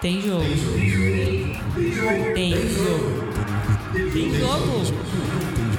[0.00, 0.44] Tem jogo.
[2.34, 3.28] Tem jogo.
[4.12, 4.82] Tem jogo.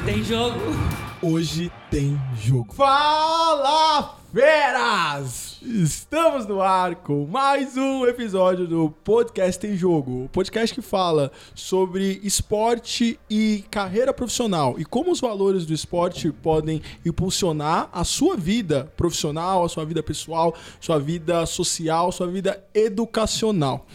[0.06, 1.09] Tem jogo.
[1.22, 2.74] Hoje tem jogo.
[2.74, 5.58] Fala, feras!
[5.62, 10.24] Estamos no ar com mais um episódio do Podcast Tem Jogo.
[10.24, 16.32] O podcast que fala sobre esporte e carreira profissional e como os valores do esporte
[16.32, 22.64] podem impulsionar a sua vida profissional, a sua vida pessoal, sua vida social, sua vida
[22.74, 23.86] educacional.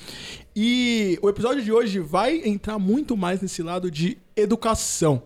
[0.55, 5.23] E o episódio de hoje vai entrar muito mais nesse lado de educação.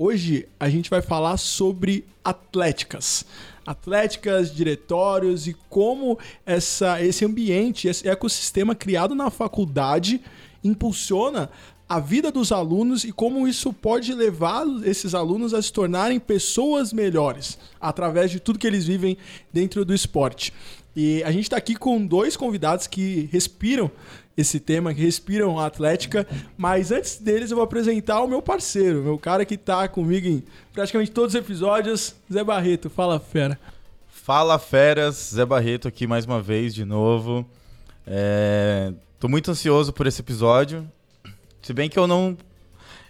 [0.00, 3.26] Hoje a gente vai falar sobre atléticas.
[3.66, 6.16] Atléticas, diretórios e como
[6.46, 10.20] essa, esse ambiente, esse ecossistema criado na faculdade
[10.62, 11.50] impulsiona
[11.88, 16.92] a vida dos alunos e como isso pode levar esses alunos a se tornarem pessoas
[16.92, 19.18] melhores através de tudo que eles vivem
[19.52, 20.52] dentro do esporte.
[20.94, 23.90] E a gente está aqui com dois convidados que respiram
[24.38, 26.24] esse tema, que respiram a Atlética.
[26.56, 30.44] Mas antes deles, eu vou apresentar o meu parceiro, meu cara que tá comigo em
[30.72, 32.88] praticamente todos os episódios, Zé Barreto.
[32.88, 33.58] Fala, fera.
[34.06, 35.32] Fala, feras.
[35.34, 37.44] Zé Barreto aqui mais uma vez, de novo.
[38.06, 38.92] É...
[39.18, 40.88] Tô muito ansioso por esse episódio.
[41.60, 42.38] Se bem que eu não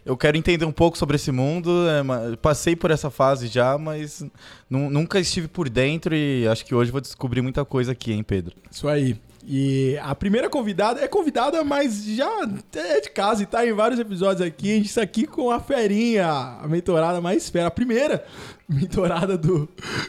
[0.07, 1.71] eu quero entender um pouco sobre esse mundo.
[1.87, 4.25] É, passei por essa fase já, mas
[4.71, 8.57] nunca estive por dentro e acho que hoje vou descobrir muita coisa aqui, hein, Pedro?
[8.71, 9.21] Isso aí.
[9.51, 12.29] E a primeira convidada é convidada, mas já
[12.75, 14.73] é de casa e tá em vários episódios aqui.
[14.73, 18.27] A gente está aqui com a Ferinha, a mentorada mais fera, a primeira
[18.69, 19.67] mentorada do,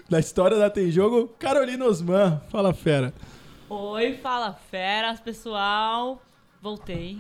[0.10, 2.42] da história da Tem Jogo, Carolina Osman.
[2.50, 3.14] Fala, fera.
[3.70, 6.22] Oi, fala, feras, pessoal.
[6.62, 7.20] Voltei.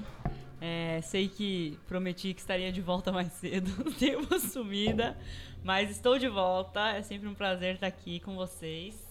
[0.60, 5.18] É, sei que prometi que estaria de volta mais cedo, tempo sumida,
[5.64, 6.90] mas estou de volta.
[6.90, 9.08] É sempre um prazer estar aqui com vocês.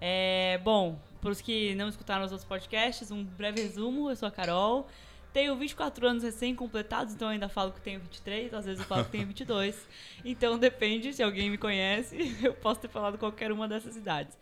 [0.00, 4.10] É, bom, para os que não escutaram os outros podcasts, um breve resumo.
[4.10, 4.88] Eu sou a Carol.
[5.32, 9.10] Tenho 24 anos recém-completados, então ainda falo que tenho 23, às vezes eu falo que
[9.10, 9.86] tenho 22.
[10.24, 14.36] Então depende, se alguém me conhece, eu posso ter falado qualquer uma dessas idades.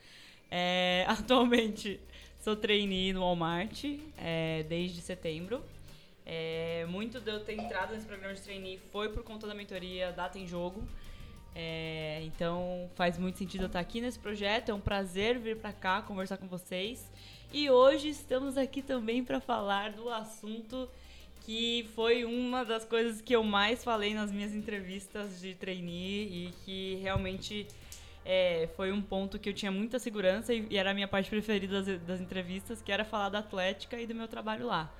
[0.50, 2.00] É, atualmente
[2.40, 3.84] sou trainee no Walmart
[4.16, 5.62] é, desde setembro.
[6.24, 10.12] É, muito de eu ter entrado nesse programa de trainee foi por conta da mentoria
[10.12, 10.82] Data em Jogo.
[11.58, 14.68] É, então faz muito sentido eu estar aqui nesse projeto.
[14.68, 17.10] É um prazer vir para cá conversar com vocês.
[17.50, 20.86] E hoje estamos aqui também para falar do assunto
[21.40, 26.52] que foi uma das coisas que eu mais falei nas minhas entrevistas de trainee e
[26.64, 27.66] que realmente
[28.22, 31.30] é, foi um ponto que eu tinha muita segurança e, e era a minha parte
[31.30, 34.92] preferida das, das, entrevistas, que era falar da Atlética e do meu trabalho lá.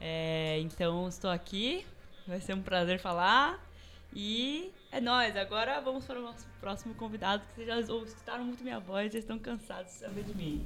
[0.00, 1.86] É, então estou aqui,
[2.26, 3.64] vai ser um prazer falar
[4.12, 8.62] e é nóis, agora vamos para o nosso próximo convidado, que vocês já escutaram muito
[8.62, 10.62] minha voz, já estão cansados de saber de mim.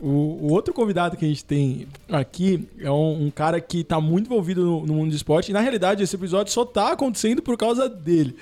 [0.00, 4.00] O, o, outro convidado que a gente tem aqui é um, um cara que está
[4.00, 5.50] muito envolvido no, no, mundo do esporte.
[5.50, 8.34] E na realidade, esse episódio só está acontecendo por causa dele.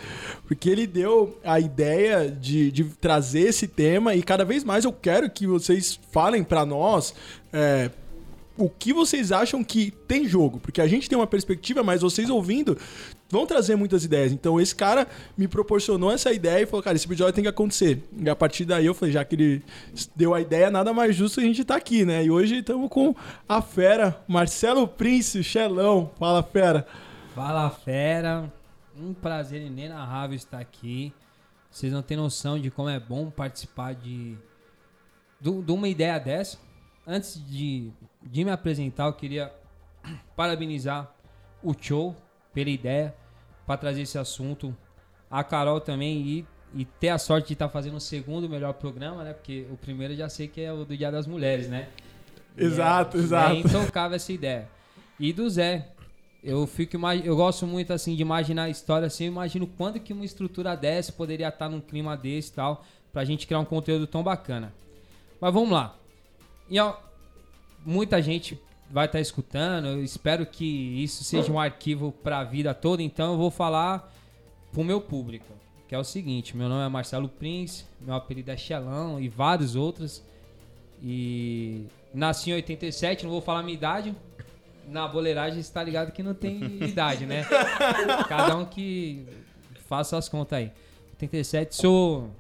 [0.47, 4.93] Porque ele deu a ideia de, de trazer esse tema e cada vez mais eu
[4.93, 7.13] quero que vocês falem para nós.
[7.53, 7.91] É,
[8.57, 10.61] o que vocês acham que tem jogo?
[10.61, 12.77] Porque a gente tem uma perspectiva, mas vocês ouvindo
[13.31, 14.33] vão trazer muitas ideias.
[14.33, 15.07] Então esse cara
[15.37, 18.03] me proporcionou essa ideia e falou, cara, esse episódio tem que acontecer.
[18.17, 19.63] E a partir daí eu falei, já que ele
[20.17, 22.25] deu a ideia, nada mais justo a gente estar tá aqui, né?
[22.25, 23.15] E hoje estamos com
[23.49, 26.11] a fera, Marcelo Prince, Xelão.
[26.19, 26.87] Fala, fera.
[27.35, 28.53] Fala, fera.
[28.97, 31.13] Um prazer inenarrável estar aqui.
[31.71, 34.37] Vocês não têm noção de como é bom participar de,
[35.41, 36.59] de, de uma ideia dessa.
[37.07, 37.91] Antes de,
[38.23, 39.53] de me apresentar, eu queria
[40.35, 41.15] parabenizar
[41.63, 42.17] o show
[42.59, 43.15] pela ideia
[43.65, 44.77] para trazer esse assunto.
[45.31, 48.73] A Carol também e, e ter a sorte de estar tá fazendo o segundo melhor
[48.75, 49.33] programa, né?
[49.33, 51.89] Porque o primeiro eu já sei que é o do Dia das Mulheres, né?
[52.57, 53.53] Exato, é, exato.
[53.53, 54.69] É intocável essa ideia.
[55.21, 55.89] E do Zé,
[56.43, 60.13] eu fico eu gosto muito assim de imaginar a história assim, eu imagino quando que
[60.13, 64.07] uma estrutura dessa poderia estar num clima desse e tal, pra gente criar um conteúdo
[64.07, 64.75] tão bacana.
[65.41, 65.95] Mas vamos lá.
[66.69, 66.97] E, ó,
[67.85, 68.59] muita gente
[68.91, 69.87] vai estar tá escutando.
[69.87, 73.03] Eu espero que isso seja um arquivo para a vida toda.
[73.03, 74.13] Então eu vou falar
[74.73, 75.47] para o meu público,
[75.87, 79.77] que é o seguinte: meu nome é Marcelo Prince, meu apelido é Xelão e vários
[79.77, 80.23] outros.
[81.03, 84.15] E nasci em 87, não vou falar minha idade.
[84.87, 87.45] Na boleiragem está ligado que não tem idade, né?
[88.27, 89.27] Cada um que
[89.87, 90.73] faça as contas aí.
[91.13, 92.31] 87, sou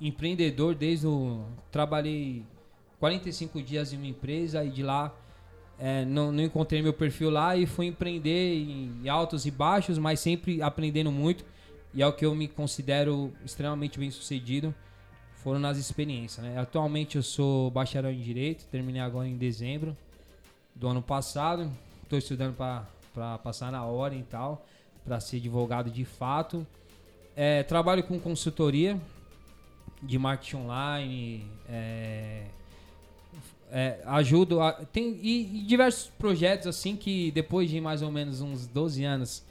[0.00, 1.44] empreendedor desde o.
[1.70, 2.42] Trabalhei
[2.98, 5.14] 45 dias em uma empresa e de lá
[5.78, 10.18] é, não, não, encontrei meu perfil lá e fui empreender em altos e baixos, mas
[10.18, 11.44] sempre aprendendo muito.
[11.94, 14.74] E é o que eu me considero extremamente bem sucedido.
[15.36, 16.44] Foram nas experiências.
[16.44, 16.58] Né?
[16.58, 19.96] Atualmente eu sou bacharel em Direito, terminei agora em dezembro.
[20.74, 21.70] do ano passado.
[22.02, 24.64] Estou estudando para passar na hora e tal,
[25.04, 26.66] para ser advogado de fato.
[27.36, 29.00] É, trabalho com consultoria
[30.02, 32.46] de marketing online, é,
[33.70, 38.40] é, ajudo a, tem e, e, diversos projetos assim que depois de mais ou menos
[38.40, 39.44] uns 12 anos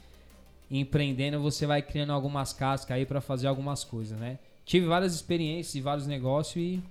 [0.70, 4.38] empreendendo você vai criando algumas cascas aí para fazer algumas coisas né?
[4.64, 6.82] Tive várias experiências e vários negócios e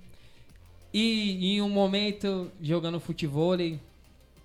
[0.92, 3.54] e em um momento jogando futebol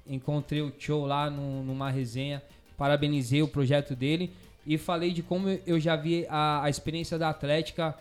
[0.05, 2.43] encontrei o Show lá no, numa resenha
[2.77, 4.31] parabenizei o projeto dele
[4.65, 7.95] e falei de como eu já vi a, a experiência da Atlética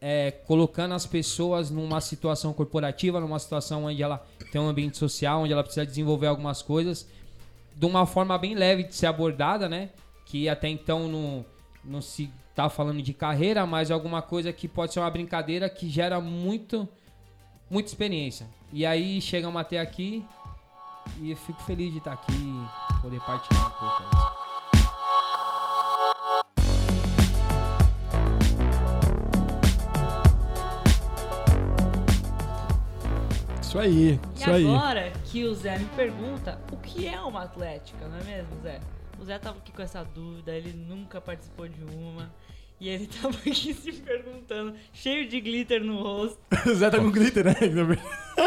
[0.00, 5.42] é, colocando as pessoas numa situação corporativa, numa situação onde ela tem um ambiente social,
[5.42, 7.06] onde ela precisa desenvolver algumas coisas
[7.74, 9.90] de uma forma bem leve de ser abordada, né?
[10.26, 11.44] Que até então não,
[11.84, 15.88] não se tá falando de carreira, mas alguma coisa que pode ser uma brincadeira que
[15.88, 16.88] gera muito,
[17.70, 18.48] muita experiência.
[18.72, 20.24] E aí chegamos até aqui
[21.20, 24.27] e eu fico feliz de estar aqui e poder partilhar um pouco.
[33.68, 34.66] Isso aí, e isso aí.
[34.66, 38.80] agora que o Zé me pergunta o que é uma atlética, não é mesmo, Zé?
[39.20, 42.32] O Zé tava aqui com essa dúvida, ele nunca participou de uma.
[42.80, 46.38] E ele tava aqui se perguntando, cheio de glitter no rosto.
[46.66, 47.56] o Zé tá com glitter, né?
[47.60, 48.00] ele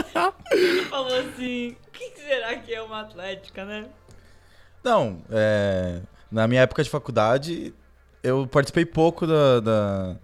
[0.89, 3.85] falou assim: o que será que é uma atlética, né?
[4.83, 6.01] Não, é,
[6.31, 7.75] na minha época de faculdade,
[8.24, 10.15] eu participei pouco da, da,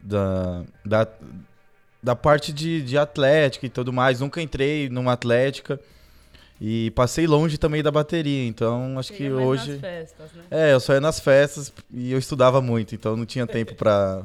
[0.00, 1.08] da, da
[2.06, 4.20] da parte de, de atlética e tudo mais.
[4.20, 5.80] Nunca entrei numa atlética.
[6.60, 9.72] E passei longe também da bateria, então acho que hoje.
[9.72, 10.44] Nas festas, né?
[10.50, 14.24] É, eu só ia nas festas e eu estudava muito, então não tinha tempo para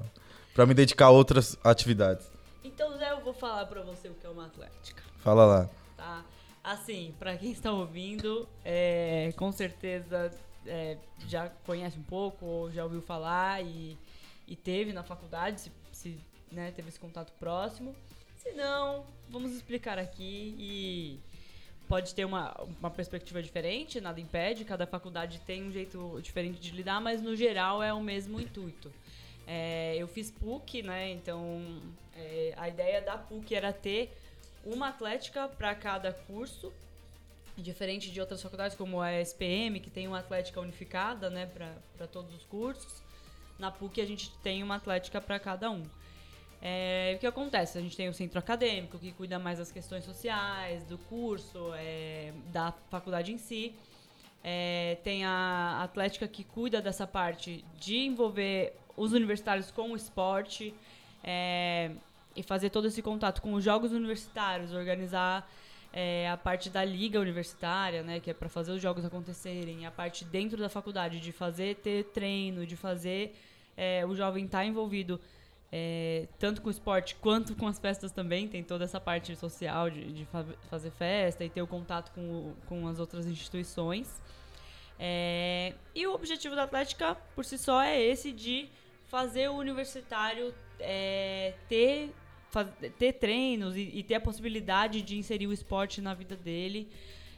[0.54, 2.30] para me dedicar a outras atividades.
[2.63, 5.01] Então, Zé, eu vou falar para você o que é uma atlética.
[5.19, 5.69] Fala lá.
[5.98, 6.24] Tá.
[6.63, 10.31] Assim, para quem está ouvindo, é, com certeza
[10.66, 13.98] é, já conhece um pouco ou já ouviu falar e,
[14.48, 15.72] e teve na faculdade, se
[16.51, 17.95] né, teve esse contato próximo.
[18.38, 21.19] Se não, vamos explicar aqui e
[21.88, 26.71] pode ter uma, uma perspectiva diferente, nada impede, cada faculdade tem um jeito diferente de
[26.71, 28.92] lidar, mas no geral é o mesmo intuito.
[29.45, 31.12] É, eu fiz PUC, né?
[31.12, 31.81] Então
[32.15, 34.15] é, a ideia da PUC era ter
[34.63, 36.71] uma atlética para cada curso,
[37.57, 42.33] diferente de outras faculdades como a SPM, que tem uma atlética unificada, né, para todos
[42.33, 43.01] os cursos.
[43.59, 45.83] Na PUC a gente tem uma atlética para cada um.
[46.62, 47.78] É, o que acontece?
[47.78, 52.31] A gente tem o centro acadêmico, que cuida mais das questões sociais, do curso, é,
[52.52, 53.74] da faculdade em si.
[54.44, 60.74] É, tem a Atlética que cuida dessa parte de envolver os universitários com o esporte
[61.24, 61.92] é,
[62.36, 65.50] e fazer todo esse contato com os jogos universitários, organizar
[65.94, 69.92] é, a parte da liga universitária, né, que é para fazer os jogos acontecerem, a
[69.92, 73.36] parte dentro da faculdade de fazer ter treino, de fazer
[73.75, 75.19] é, o jovem estar tá envolvido
[75.71, 79.89] é, tanto com o esporte quanto com as festas também, tem toda essa parte social
[79.89, 84.21] de, de fa fazer festa e ter o contato com, com as outras instituições.
[85.00, 88.69] É, e o objetivo da Atlética, por si só, é esse de
[89.06, 92.13] fazer o universitário é, ter,
[93.00, 96.88] ter treinos e, e, ter a possibilidade de inserir o esporte na vida dele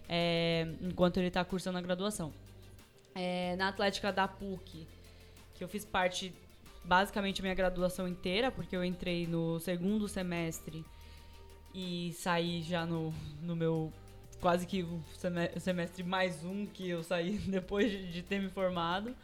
[0.09, 2.33] é, enquanto ele está cursando a graduação.
[3.15, 4.87] É, na Atlética da PUC,
[5.53, 6.33] que eu fiz parte
[6.83, 10.85] basicamente minha graduação inteira, porque eu entrei no segundo semestre
[11.73, 13.91] e saí já no, no meu
[14.39, 14.85] quase que
[15.57, 19.15] semestre mais um que eu saí depois de, ter me formado.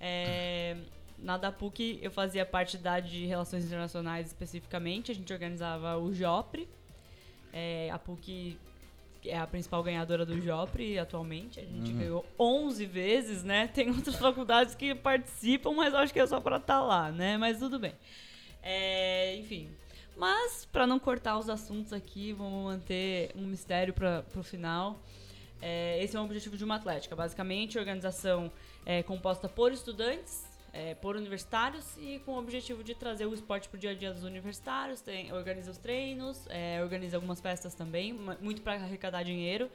[0.00, 0.76] É,
[1.18, 6.12] na da PUC eu fazia parte da de Relações Internacionais especificamente, a gente organizava o
[6.12, 6.68] JOPRE.
[7.52, 8.58] É, a PUC
[9.28, 11.60] é a principal ganhadora do Jopre atualmente.
[11.60, 11.98] A gente uhum.
[11.98, 13.68] ganhou 11 vezes, né?
[13.74, 17.36] Tem outras faculdades que participam, mas acho que é só para estar tá lá, né?
[17.36, 17.94] Mas tudo bem.
[18.62, 19.68] É, enfim.
[20.16, 24.98] Mas, para não cortar os assuntos aqui, vamos manter um mistério para o final.
[25.60, 27.14] É, esse é o objetivo de uma atlética.
[27.14, 28.50] Basicamente, a organização
[28.84, 30.45] é composta por estudantes
[30.76, 33.94] é, por universitários e com o objetivo de trazer o esporte para o dia a
[33.94, 35.00] dia dos universitários.
[35.00, 39.70] Tem, organiza os treinos, é, organiza algumas festas também, muito para arrecadar dinheiro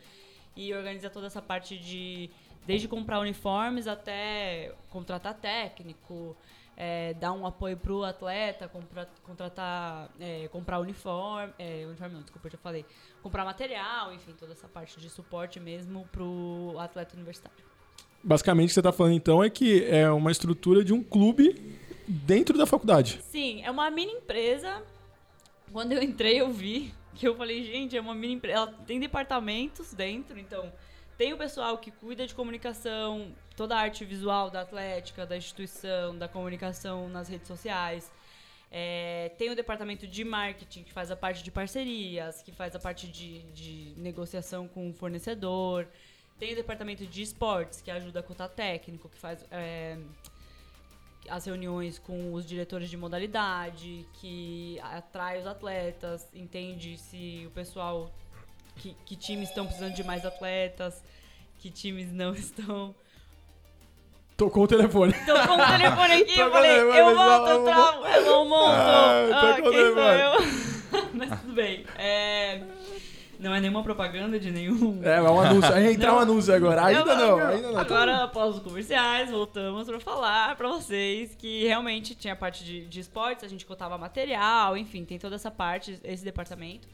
[0.56, 2.30] e organiza toda essa parte de
[2.68, 6.38] desde comprar uniformes até contratar técnico,
[6.78, 12.22] é, dar um apoio para o atleta, comprar, contratar, é, comprar uniforme, é, uniforme não,
[12.22, 12.86] desculpa, já falei,
[13.24, 17.72] comprar material, enfim, toda essa parte de suporte mesmo para o atleta universitário.
[18.24, 21.78] Basicamente, o que você está falando então é que é uma estrutura de um clube
[22.08, 23.20] dentro da faculdade.
[23.30, 24.84] Sim, é uma mini empresa.
[25.72, 28.58] Quando eu entrei, eu vi que eu falei, gente, é uma mini empresa.
[28.58, 30.72] Ela tem departamentos dentro, então
[31.18, 36.18] tem o pessoal que cuida de comunicação, toda a arte visual da Atlética, da instituição,
[36.18, 38.12] da comunicação nas redes sociais.
[38.72, 42.80] É, tem o departamento de marketing, que faz a parte de parcerias, que faz a
[42.80, 45.88] parte de, de negociação com o fornecedor.
[46.42, 49.96] Tem o departamento de esportes, que ajuda a cotar técnico, que faz é,
[51.30, 58.12] as reuniões com os diretores de modalidade, que atrai os atletas, entende se o pessoal,
[58.78, 61.04] que, que times estão precisando de mais atletas,
[61.60, 62.96] que times não estão.
[64.36, 65.14] Tocou o telefone.
[65.24, 68.66] Tocou o telefone aqui, eu falei, eu mas volto, eu travo, eu não monto.
[68.66, 70.72] Ah, Ah, quem sou eu?
[71.14, 71.86] Mas tudo bem.
[71.98, 72.64] É,
[73.42, 75.02] não é nenhuma propaganda de nenhum...
[75.04, 75.74] É, é um anúncio.
[75.74, 76.22] Aí entrar um Não.
[76.22, 76.86] anúncio agora.
[76.86, 77.80] Ainda não, eu- ainda não.
[77.80, 82.86] Agora, após os comerciais, voltamos para falar para vocês que realmente tinha a parte de,
[82.86, 86.88] de esportes, a gente cotava material, enfim, tem toda essa parte, esse departamento.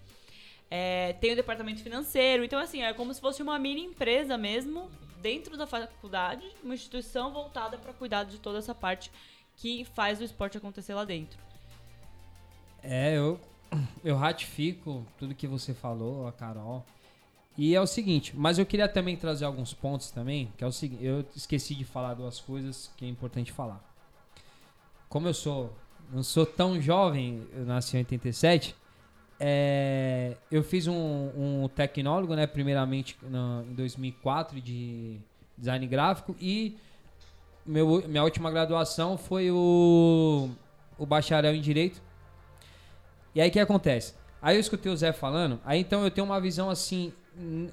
[0.72, 4.90] É, tem o departamento financeiro, então assim, é como se fosse uma mini empresa mesmo,
[5.22, 9.12] dentro da faculdade, uma instituição voltada para cuidar de toda essa parte
[9.56, 11.38] que faz o esporte acontecer lá dentro.
[12.84, 13.40] É, eu,
[14.04, 16.86] eu ratifico tudo que você falou, a Carol.
[17.58, 20.72] E é o seguinte, mas eu queria também trazer alguns pontos também, que é o
[20.72, 23.84] seguinte, eu esqueci de falar duas coisas que é importante falar.
[25.10, 25.74] Como eu sou,
[26.12, 28.76] não sou tão jovem, eu nasci em 87,
[29.40, 30.94] é, eu fiz um,
[31.64, 35.18] um tecnólogo, né, primeiramente na- em 2004 de
[35.58, 36.78] design gráfico e
[37.66, 40.50] meu, minha última graduação foi o,
[40.98, 42.02] o bacharel em direito.
[43.36, 44.14] E aí o que acontece?
[44.42, 47.12] Aí eu escutei o Zé falando, aí então eu tenho uma visão assim,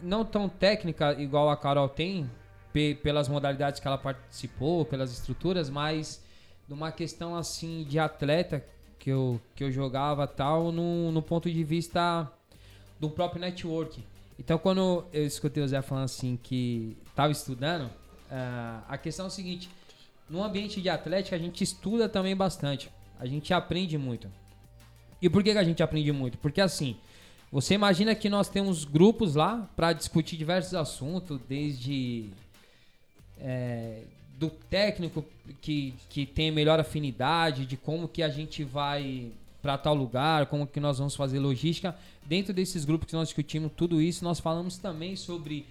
[0.03, 2.31] não tão técnica igual a Carol tem,
[2.73, 6.23] pe- pelas modalidades que ela participou, pelas estruturas, mas
[6.69, 8.65] numa questão assim de atleta
[8.99, 12.31] que eu, que eu jogava tal, no, no ponto de vista
[12.99, 14.03] do próprio network.
[14.39, 17.91] Então quando eu escutei o Zé falando assim que estava estudando,
[18.31, 19.69] ah, a questão é o seguinte,
[20.29, 24.29] no ambiente de atlética a gente estuda também bastante, a gente aprende muito.
[25.21, 26.39] E por que, que a gente aprende muito?
[26.39, 26.97] Porque assim,
[27.51, 32.31] você imagina que nós temos grupos lá para discutir diversos assuntos, desde
[33.39, 34.03] é,
[34.39, 35.25] do técnico
[35.61, 39.31] que, que tem melhor afinidade, de como que a gente vai
[39.63, 41.97] para tal lugar, como que nós vamos fazer logística.
[42.27, 45.65] Dentro desses grupos que nós discutimos tudo isso, nós falamos também sobre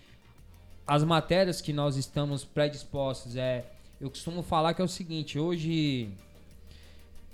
[0.87, 3.35] as matérias que nós estamos predispostos.
[3.35, 3.65] É,
[3.99, 6.09] eu costumo falar que é o seguinte, hoje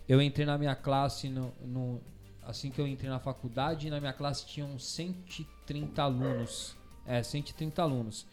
[0.09, 2.01] eu entrei na minha classe no, no-
[2.43, 6.75] assim que eu entrei na faculdade, na minha classe tinham 130 alunos.
[7.05, 8.25] É, 130 alunos.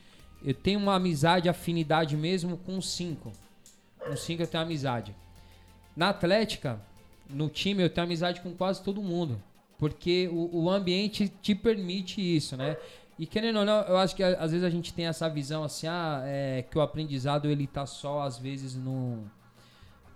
[0.43, 3.31] Eu tenho uma amizade, afinidade mesmo com cinco.
[3.99, 5.15] Com cinco eu tenho amizade.
[5.95, 6.81] Na Atlética,
[7.29, 9.41] no time, eu tenho amizade com quase todo mundo.
[9.79, 12.77] Porque o, o ambiente te permite isso, né?
[13.19, 15.87] E querendo ou não, eu acho que às vezes a gente tem essa visão assim,
[15.87, 19.25] ah, é, que o aprendizado ele tá só às vezes no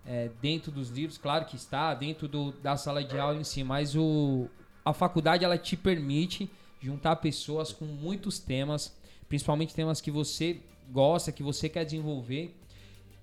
[0.06, 3.62] é, dentro dos livros, claro que está, dentro do, da sala de aula em si,
[3.62, 4.48] mas o,
[4.84, 8.96] a faculdade ela te permite juntar pessoas com muitos temas,
[9.28, 12.56] principalmente temas que você gosta, que você quer desenvolver.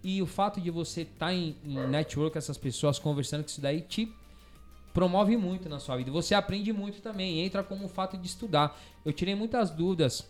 [0.04, 3.82] E o fato de você estar em, em network essas pessoas, conversando com isso daí,
[3.82, 4.12] te
[4.94, 6.12] promove muito na sua vida.
[6.12, 8.80] Você aprende muito também, entra como o fato de estudar.
[9.04, 10.28] Eu tirei muitas dúvidas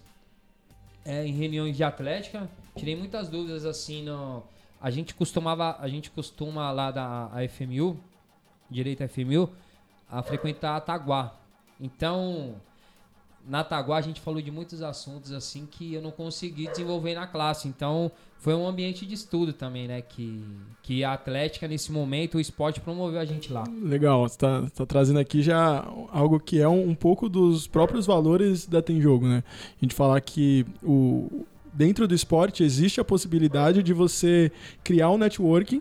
[1.05, 4.43] é, em reuniões de atlética, tirei muitas dúvidas assim no.
[4.79, 7.99] A gente costumava, a gente costuma lá da FMU,
[8.69, 9.49] direito FMU,
[10.09, 11.35] a frequentar a Taguá.
[11.79, 12.55] Então,
[13.47, 17.25] na Taguá a gente falou de muitos assuntos assim que eu não consegui desenvolver na
[17.25, 17.67] classe.
[17.67, 20.01] Então, foi um ambiente de estudo também, né?
[20.01, 20.43] Que,
[20.83, 23.63] que a Atlética, nesse momento, o esporte promoveu a gente lá.
[23.81, 28.05] Legal, você tá, tá trazendo aqui já algo que é um, um pouco dos próprios
[28.05, 29.43] valores da Tem Jogo, né?
[29.77, 31.45] A gente falar que o,
[31.77, 34.51] dentro do esporte existe a possibilidade de você
[34.83, 35.79] criar um networking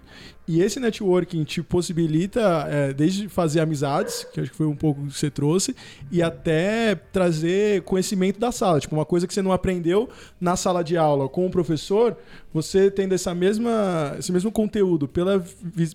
[0.49, 5.05] e esse networking te possibilita é, desde fazer amizades, que acho que foi um pouco
[5.07, 5.75] que você trouxe,
[6.11, 8.79] e até trazer conhecimento da sala.
[8.81, 10.09] Tipo, uma coisa que você não aprendeu
[10.41, 12.17] na sala de aula com o professor,
[12.55, 15.45] você tendo essa mesma, esse mesmo conteúdo pela,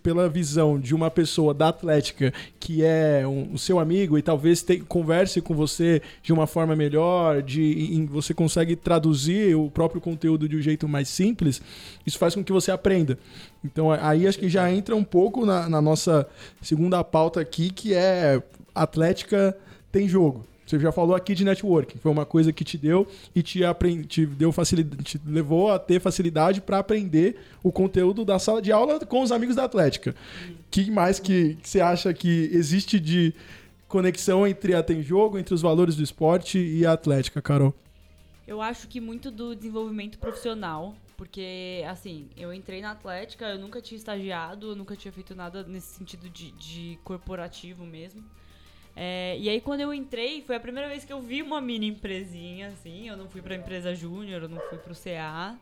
[0.03, 4.61] pela visão de uma pessoa da Atlética que é um, o seu amigo e talvez
[4.61, 9.99] te- converse com você de uma forma melhor, de, em- você consegue traduzir o próprio
[10.01, 11.61] conteúdo de um jeito mais simples,
[12.05, 13.17] isso faz com que você aprenda.
[13.63, 16.27] Então aí acho que já entra um pouco na, na nossa
[16.61, 18.41] segunda pauta aqui, que é
[18.73, 19.57] Atlética
[19.91, 20.45] tem jogo.
[20.65, 23.59] Você já falou aqui de networking, foi uma coisa que te deu e te,
[24.07, 28.71] te deu facilidade, te levou a ter facilidade para aprender o conteúdo da sala de
[28.71, 30.15] aula com os amigos da Atlética.
[30.69, 33.33] que mais que você acha que existe de
[33.85, 37.73] conexão entre a Tem Jogo, entre os valores do esporte e a Atlética, Carol?
[38.47, 43.79] Eu acho que muito do desenvolvimento profissional, porque, assim, eu entrei na Atlética, eu nunca
[43.79, 48.23] tinha estagiado, eu nunca tinha feito nada nesse sentido de, de corporativo mesmo.
[48.95, 51.89] É, e aí, quando eu entrei, foi a primeira vez que eu vi uma mini
[51.89, 53.07] empresinha, assim.
[53.07, 55.59] Eu não fui pra empresa júnior, eu não fui pro CA.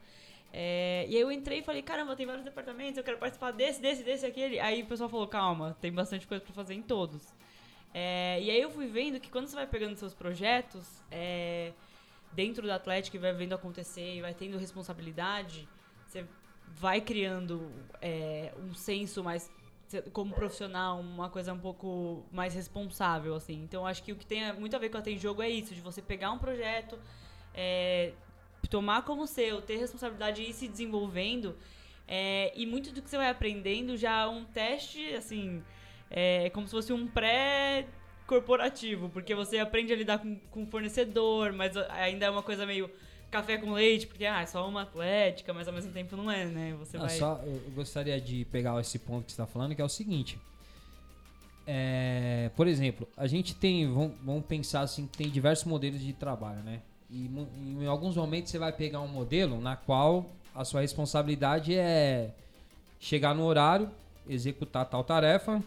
[0.53, 3.81] É, e aí eu entrei e falei, caramba, tem vários departamentos, eu quero participar desse,
[3.81, 4.61] desse, desse, aquele.
[4.61, 7.33] Aí o pessoal falou, calma, tem bastante coisa pra fazer em todos.
[7.93, 11.73] É, e aí eu fui vendo que quando você vai pegando seus projetos, é,
[12.31, 15.67] dentro da Atlético e vai vendo acontecer e vai tendo responsabilidade,
[16.05, 16.25] você
[16.67, 17.71] vai criando
[18.01, 19.51] é, um senso mais
[20.13, 23.63] como profissional, uma coisa um pouco mais responsável, assim.
[23.63, 25.73] Então, acho que o que tem muito a ver com a Tem Jogo é isso,
[25.73, 26.99] de você pegar um projeto,
[27.55, 28.13] é,
[28.69, 31.57] tomar como seu, ter responsabilidade e ir se desenvolvendo.
[32.07, 35.63] É, e muito do que você vai aprendendo já é um teste, assim,
[36.09, 37.87] é como se fosse um pré
[38.29, 42.87] corporativo, porque você aprende a lidar com, com fornecedor, mas ainda é uma coisa meio
[43.31, 46.45] café com leite, porque ah, é só uma atlética, mas ao mesmo tempo não é,
[46.45, 46.75] né?
[46.77, 47.09] Você ah, vai...
[47.09, 50.39] Só, eu gostaria de pegar esse ponto que você está falando, que é o seguinte.
[51.65, 56.13] É, por exemplo, a gente tem, vamos, vamos pensar assim, que tem diversos modelos de
[56.13, 56.81] trabalho, né?
[57.09, 62.29] E em alguns momentos você vai pegar um modelo na qual a sua responsabilidade é
[62.99, 63.89] chegar no horário,
[64.27, 65.63] executar tal tarefa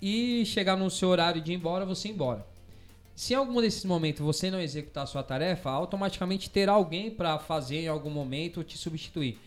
[0.00, 2.46] e chegar no seu horário de ir embora, você ir embora.
[3.14, 7.38] Se em algum desses momentos você não executar a sua tarefa, automaticamente terá alguém para
[7.38, 9.38] fazer em algum momento te substituir.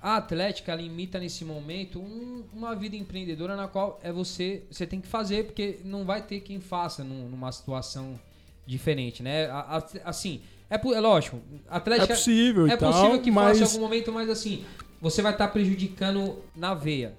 [0.00, 5.00] A Atlética limita nesse momento um, uma vida empreendedora na qual é você você tem
[5.00, 8.18] que fazer porque não vai ter quem faça num, numa situação
[8.66, 9.46] diferente, né?
[9.46, 13.58] A, a, assim, é, é lógico, Atlética é possível, é possível que mas...
[13.58, 14.64] faça em algum momento, mas assim,
[15.00, 17.14] você vai estar tá prejudicando na veia.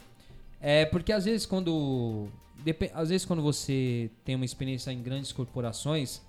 [0.62, 2.28] É porque às vezes quando
[2.94, 6.22] às vezes quando você tem uma experiência em grandes corporações,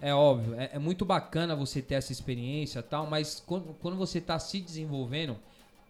[0.00, 4.18] é óbvio, é, é muito bacana você ter essa experiência tal, mas quando, quando você
[4.18, 5.36] está se desenvolvendo,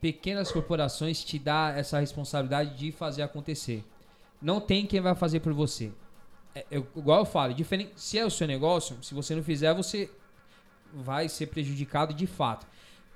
[0.01, 3.85] pequenas corporações te dá essa responsabilidade de fazer acontecer.
[4.41, 5.93] Não tem quem vai fazer por você.
[6.55, 9.75] É, eu, igual eu falo, diferente, se é o seu negócio, se você não fizer,
[9.75, 10.11] você
[10.93, 12.67] vai ser prejudicado de fato.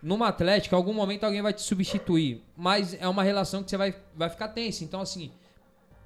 [0.02, 3.76] Numa Atlética, em algum momento alguém vai te substituir, mas é uma relação que você
[3.76, 4.82] vai, vai ficar tensa.
[4.84, 5.30] Então, assim,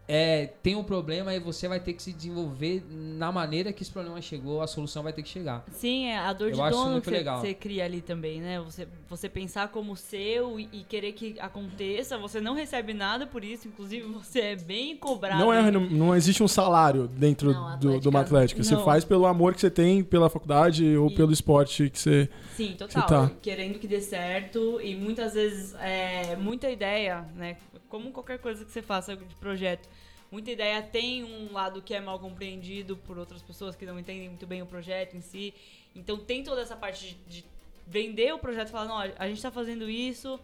[0.08, 3.90] é, tem um problema e você vai ter que se desenvolver na maneira que esse
[3.90, 5.64] problema chegou, a solução vai ter que chegar.
[5.72, 8.60] Sim, é a dor de dono que você, cria ali também, né?
[8.60, 13.42] Você, você pensar como seu e, e, querer que aconteça, você não recebe nada por
[13.42, 15.40] isso, inclusive você é bem cobrado.
[15.40, 18.62] Não, é, não, não existe um salário dentro não, do, de uma atlética.
[18.62, 22.28] Você faz pelo amor que você tem pela faculdade ou e, pelo esporte que você.
[22.54, 23.06] Sim, total.
[23.06, 23.30] Tá.
[23.42, 27.56] Querendo que dê certo e muitas vezes é muita ideia, né?
[27.88, 29.88] como qualquer coisa que você faça de projeto,
[30.30, 34.28] muita ideia tem um lado que é mal compreendido por outras pessoas que não entendem
[34.28, 35.54] muito bem o projeto em si.
[35.94, 37.44] Então tem toda essa parte de, de
[37.86, 40.38] vender o projeto, falar, não, a gente está fazendo isso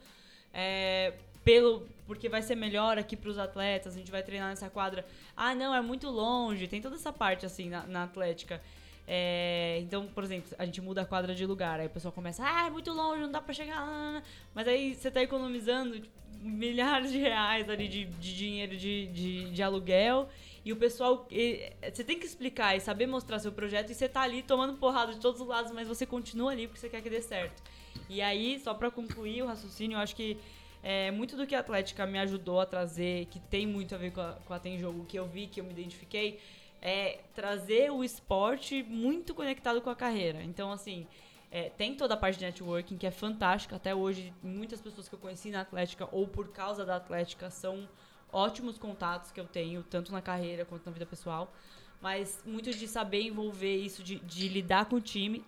[0.52, 1.12] é,
[1.44, 5.04] pelo porque vai ser melhor aqui para os atletas, a gente vai treinar nessa quadra.
[5.36, 6.68] Ah, não, é muito longe.
[6.68, 8.60] Tem toda essa parte assim na, na Atlética.
[9.06, 12.42] É, então, por exemplo, a gente muda a quadra de lugar, aí o pessoal começa,
[12.44, 14.22] ah, é muito longe, não dá pra chegar.
[14.54, 19.50] Mas aí você tá economizando tipo, milhares de reais ali de, de dinheiro de, de,
[19.50, 20.28] de aluguel.
[20.64, 21.26] E o pessoal.
[21.30, 24.74] E, você tem que explicar e saber mostrar seu projeto e você tá ali tomando
[24.74, 27.62] porrada de todos os lados, mas você continua ali porque você quer que dê certo.
[28.08, 30.36] E aí, só pra concluir o raciocínio, eu acho que
[30.82, 34.12] é, muito do que a Atlética me ajudou a trazer, que tem muito a ver
[34.12, 36.40] com a, com a Tem Jogo, que eu vi, que eu me identifiquei,
[36.80, 40.42] é trazer o esporte muito conectado com a carreira.
[40.42, 41.06] Então, assim,
[41.54, 43.76] é, tem toda a parte de networking que é fantástica.
[43.76, 47.86] Até hoje, muitas pessoas que eu conheci na Atlética ou por causa da Atlética são
[48.32, 51.52] ótimos contatos que eu tenho, tanto na carreira quanto na vida pessoal.
[52.00, 55.44] Mas muito de saber envolver isso, de, de lidar com o time.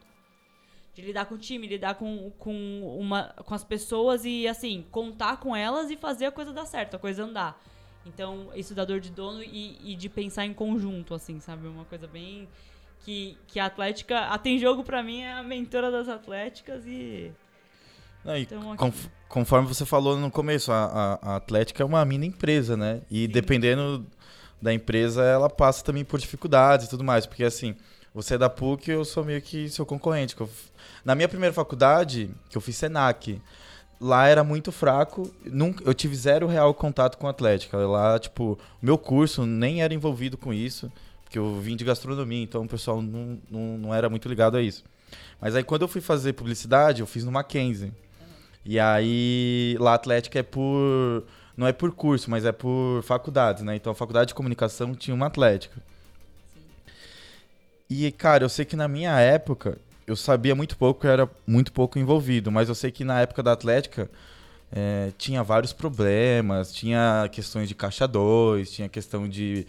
[0.94, 5.38] De lidar com o time, lidar com, com, uma, com as pessoas e, assim, contar
[5.38, 7.58] com elas e fazer a coisa dar certo, a coisa andar.
[8.04, 11.66] Então, isso da dor de dono e, e de pensar em conjunto, assim, sabe?
[11.66, 12.46] Uma coisa bem.
[13.04, 14.18] Que, que a Atlética.
[14.20, 17.30] A Tem Jogo, pra mim, é a mentora das Atléticas e.
[18.24, 18.34] Não,
[19.28, 23.02] conforme você falou no começo, a, a, a, Atlética é uma mini empresa, né?
[23.10, 23.28] E Sim.
[23.28, 24.06] dependendo
[24.62, 27.26] da empresa, ela passa também por dificuldades e tudo mais.
[27.26, 27.76] Porque, assim,
[28.14, 30.34] você é da PUC, eu sou meio que seu concorrente.
[31.04, 33.42] Na minha primeira faculdade, que eu fiz SENAC,
[34.00, 35.30] lá era muito fraco.
[35.44, 37.76] Nunca, eu tive zero real contato com Atlética.
[37.76, 40.90] Lá, tipo, meu curso nem era envolvido com isso,
[41.34, 44.62] porque eu vim de gastronomia, então o pessoal não, não, não era muito ligado a
[44.62, 44.84] isso.
[45.40, 47.92] Mas aí quando eu fui fazer publicidade, eu fiz no Mackenzie.
[48.64, 51.24] E aí lá a Atlética é por
[51.56, 53.74] não é por curso, mas é por faculdades, né?
[53.74, 55.82] Então a faculdade de comunicação tinha uma atlética.
[57.90, 61.72] E, cara, eu sei que na minha época, eu sabia muito pouco, eu era muito
[61.72, 64.10] pouco envolvido, mas eu sei que na época da Atlética
[64.72, 69.66] é, tinha vários problemas, tinha questões de caixa 2, tinha questão de.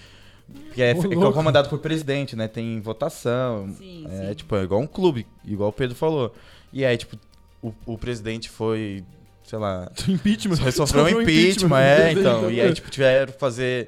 [0.74, 1.34] Que é, é louco.
[1.34, 2.48] comandado por presidente, né?
[2.48, 3.68] Tem votação.
[3.78, 4.34] Sim, é sim.
[4.36, 6.34] tipo, é igual um clube, igual o Pedro falou.
[6.72, 7.18] E aí, tipo,
[7.62, 9.04] o, o presidente foi,
[9.44, 10.72] sei lá, Impeachment.
[10.72, 12.52] Sofreu um impeachment, é, então.
[12.52, 13.88] E aí, tipo, tiveram que fazer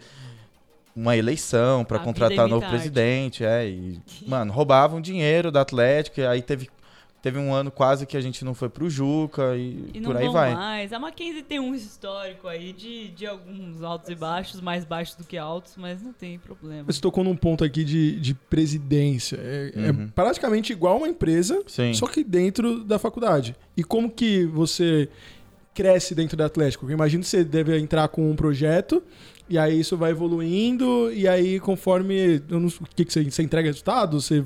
[0.95, 2.73] uma eleição pra A contratar vida novo arte.
[2.75, 3.67] presidente, é.
[3.67, 6.69] E, mano, roubavam dinheiro da Atlético, e aí teve,
[7.21, 10.29] teve um ano quase que a gente não foi pro Juca e, E por aí
[10.29, 10.53] vai.
[10.53, 10.93] mais.
[10.93, 15.23] A Mackenzie tem um histórico aí de, de alguns altos e baixos, mais baixos do
[15.23, 16.83] que altos, mas não tem problema.
[16.85, 19.37] Você tocou num ponto aqui de, de presidência.
[19.41, 20.09] É, é Uhum.
[20.13, 21.93] praticamente igual uma empresa, Sim.
[21.93, 23.55] só que dentro da faculdade.
[23.75, 25.09] E como que você
[25.73, 26.85] cresce dentro da Atlético?
[26.85, 29.03] Eu imagino que você deve entrar com um projeto,
[29.49, 32.41] e aí isso vai evoluindo, e aí conforme.
[32.49, 34.19] Eu não, o que, que você, você entrega resultado?
[34.19, 34.43] Você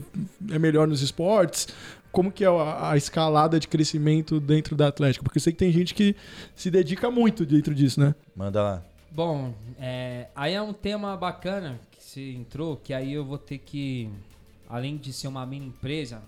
[0.51, 1.67] é melhor nos esportes?
[2.11, 5.23] Como que é a, a escalada de crescimento dentro da Atlético?
[5.23, 6.15] Porque eu sei que tem gente que
[6.55, 8.13] se dedica muito dentro disso, né?
[8.35, 8.83] Manda lá.
[9.11, 13.57] Bom, é, aí é um tema bacana que você entrou, que aí eu vou ter
[13.57, 14.09] que,
[14.69, 16.21] além de ser uma mini empresa,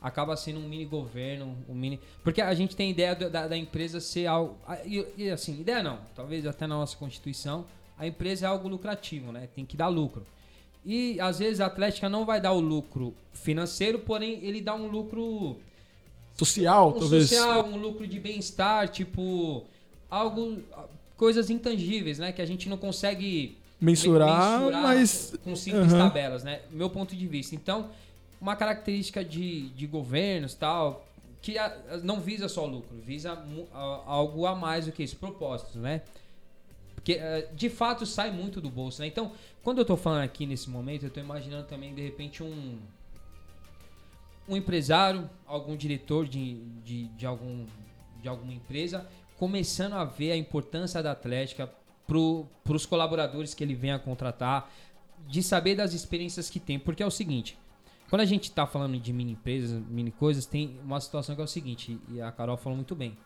[0.00, 1.98] acaba sendo um mini governo, um mini.
[2.22, 4.56] Porque a gente tem ideia do- da, da empresa ser algo.
[4.84, 7.64] E, e, assim, ideia não, talvez até na nossa Constituição,
[7.98, 9.48] a empresa é algo lucrativo, né?
[9.54, 10.26] Tem que dar lucro.
[10.86, 14.86] E às vezes a Atlética não vai dar o lucro financeiro, porém ele dá um
[14.86, 15.56] lucro
[16.38, 17.28] Social, um talvez.
[17.28, 19.64] social, um lucro de bem-estar, tipo
[20.10, 20.58] algo
[21.16, 25.34] coisas intangíveis, né, que a gente não consegue Mensurar, mensurar mas.
[25.42, 26.08] com simples Aham.
[26.08, 26.60] tabelas, né?
[26.70, 27.54] Meu ponto de vista.
[27.54, 27.88] Então,
[28.40, 31.04] uma característica de, de governos tal
[31.42, 33.32] que a- não visa só lucro, visa
[33.74, 36.02] a- algo a mais do que isso, propósitos, né?
[37.06, 39.06] Porque eh, de fato sai muito do bolso, né?
[39.06, 39.30] Então,
[39.62, 42.80] quando eu tô falando aqui nesse momento, eu tô imaginando também de repente um
[44.48, 47.66] um empresário, algum diretor de, de, de, algum,
[48.20, 51.72] de alguma empresa, começando a ver a importância da Atlética
[52.06, 54.70] para os colaboradores que ele vem a contratar,
[55.26, 56.78] de saber das experiências que tem.
[56.78, 57.58] Porque é o seguinte,
[58.08, 61.44] quando a gente está falando de mini empresas, mini coisas, tem uma situação que é
[61.44, 63.18] o seguinte, e a Carol falou muito bem.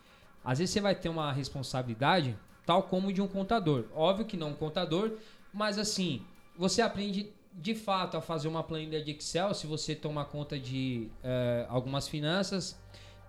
[0.43, 2.35] Às vezes você vai ter uma responsabilidade
[2.67, 3.85] tal como de um contador.
[3.95, 5.13] Óbvio que não um contador,
[5.53, 6.23] mas assim,
[6.57, 11.09] você aprende de fato a fazer uma planilha de Excel se você toma conta de
[11.25, 12.79] eh, algumas finanças.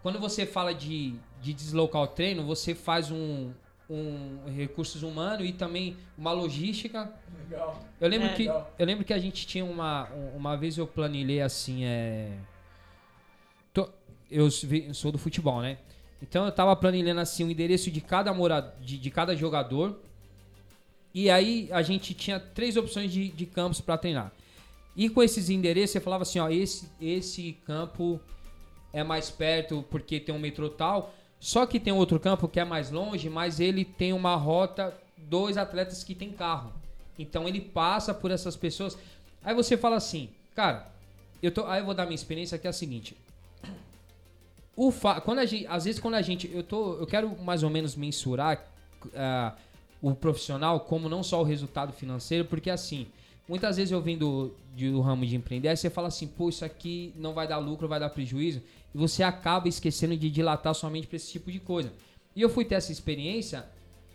[0.03, 3.51] Quando você fala de, de deslocar o treino, você faz um,
[3.89, 7.11] um recursos humanos e também uma logística.
[7.49, 7.83] Legal.
[7.99, 8.33] Eu lembro, É.
[8.33, 10.09] que, eu lembro que a gente tinha uma.
[10.11, 11.83] um- Uma vez eu planilhei assim.
[11.83, 12.37] É...
[13.73, 13.89] tô-
[14.29, 14.49] eu
[14.93, 15.77] sou do futebol, né?
[16.21, 19.99] Então eu tava planilhando assim o endereço de cada mora, de, de cada jogador.
[21.13, 24.31] E aí a gente tinha três opções de, de campos para treinar.
[24.95, 28.19] E com esses endereços você falava assim, ó, esse, esse campo
[28.93, 31.13] é mais perto porque tem um metrô tal.
[31.39, 35.57] Só que tem outro campo que é mais longe, mas ele tem uma rota, dois
[35.57, 36.71] atletas que tem carro.
[37.17, 38.97] Então ele passa por essas pessoas.
[39.43, 40.87] Aí você fala assim, cara,
[41.41, 43.17] eu tô, aí eu vou dar minha experiência que é a seguinte.
[44.75, 47.63] O fa, quando a gente, às vezes quando a gente, eu tô, eu quero mais
[47.63, 48.65] ou menos mensurar
[49.13, 49.53] ah,
[50.01, 53.07] o profissional como não só o resultado financeiro, porque assim,
[53.47, 56.63] muitas vezes eu vim do, do ramo de empreender, aí você fala assim, pô, isso
[56.63, 58.61] aqui não vai dar lucro, vai dar prejuízo,
[58.93, 61.91] e você acaba esquecendo de dilatar sua mente para esse tipo de coisa.
[62.35, 63.65] E eu fui ter essa experiência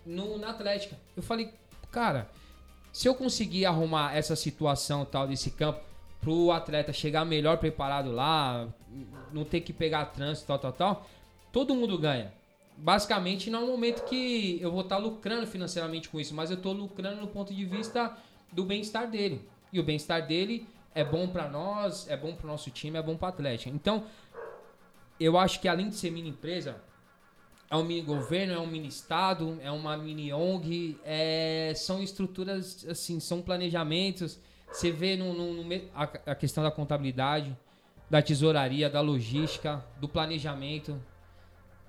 [0.05, 0.97] no, na Atlética.
[1.15, 1.51] Eu falei,
[1.91, 2.31] cara,
[2.93, 5.81] se eu conseguir arrumar essa situação tal desse campo
[6.27, 8.67] pro atleta chegar melhor preparado lá,
[9.33, 11.07] não ter que pegar trânsito, tal, tal, tal,
[11.53, 12.33] todo mundo ganha.
[12.77, 16.57] Basicamente, não é um momento que eu vou estar lucrando financeiramente com isso, mas eu
[16.57, 18.19] estou lucrando no ponto de vista
[18.51, 19.41] do bem-estar dele.
[19.73, 23.03] E o bem-estar dele é bom para nós, é bom para o nosso time, é
[23.03, 23.73] bom para Atlético.
[23.73, 24.03] Então,
[25.21, 26.83] eu acho que além de ser mini empresa,
[27.71, 32.85] é um mini governo, é um mini estado, é uma mini ONG, é, são estruturas
[32.89, 34.41] assim, são planejamentos.
[34.71, 37.57] Você vê no, no- no a, a questão da contabilidade,
[38.11, 41.01] da tesouraria, da logística, do planejamento,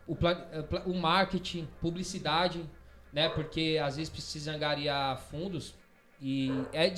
[0.08, 2.64] o, eh, pla- o marketing, publicidade,
[3.12, 3.30] né?
[3.30, 5.76] Porque às vezes precisa angariar fundos
[6.22, 6.92] e é,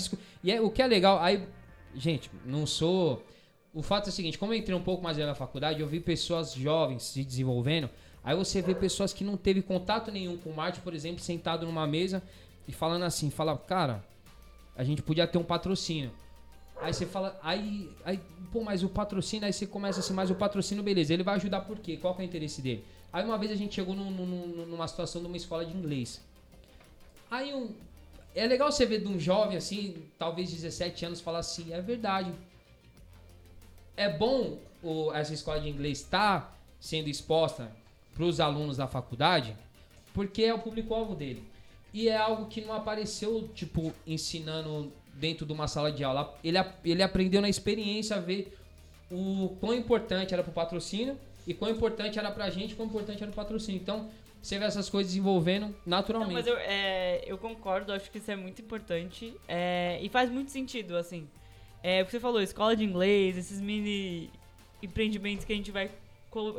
[0.44, 1.20] e é o que é legal.
[1.20, 1.46] Aí,
[1.96, 3.24] gente, não sou.
[3.74, 6.00] O fato é o seguinte: como eu entrei um pouco mais na faculdade, eu vi
[6.00, 7.90] pessoas jovens se desenvolvendo.
[8.24, 11.88] Aí você vê pessoas que não teve contato nenhum com marketing, por exemplo, sentado numa
[11.88, 12.22] mesa
[12.68, 14.04] e falando assim, fala, cara,
[14.80, 16.10] a gente podia ter um patrocínio.
[16.82, 18.18] Aí você fala, aí, aí,
[18.50, 21.60] pô, mas o patrocínio, aí você começa assim, mas o patrocínio, beleza, ele vai ajudar
[21.62, 21.98] por quê?
[21.98, 22.86] Qual que é o interesse dele?
[23.12, 25.76] Aí uma vez a gente chegou num- num- num- numa situação de uma escola de
[25.76, 26.22] inglês.
[27.30, 27.72] Aí um.
[28.34, 32.32] É legal você ver de um jovem assim, talvez 17 anos, falar assim, é verdade.
[33.98, 37.70] É bom o, essa escola de inglês estar sendo exposta
[38.16, 39.54] para os alunos da faculdade,
[40.14, 41.44] porque é o público-alvo dele.
[41.94, 46.38] E é algo que não apareceu, tipo, ensinando dentro de uma sala de aula.
[46.44, 48.58] Ele, ele aprendeu na experiência a ver
[49.12, 52.88] o quão importante era para o patrocínio e quão importante era para a gente, quão
[52.88, 53.82] importante era o patrocínio.
[53.82, 54.10] Então,
[54.42, 56.30] você vê essas coisas desenvolvendo naturalmente.
[56.30, 60.30] Não, mas eu, é, eu concordo, acho que isso é muito importante é, e faz
[60.30, 61.28] muito sentido, assim.
[61.84, 64.30] É, o que você falou, escola de inglês, esses mini
[64.82, 65.92] empreendimentos que a gente vai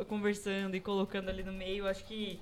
[0.07, 2.39] conversando e colocando ali no meio, acho que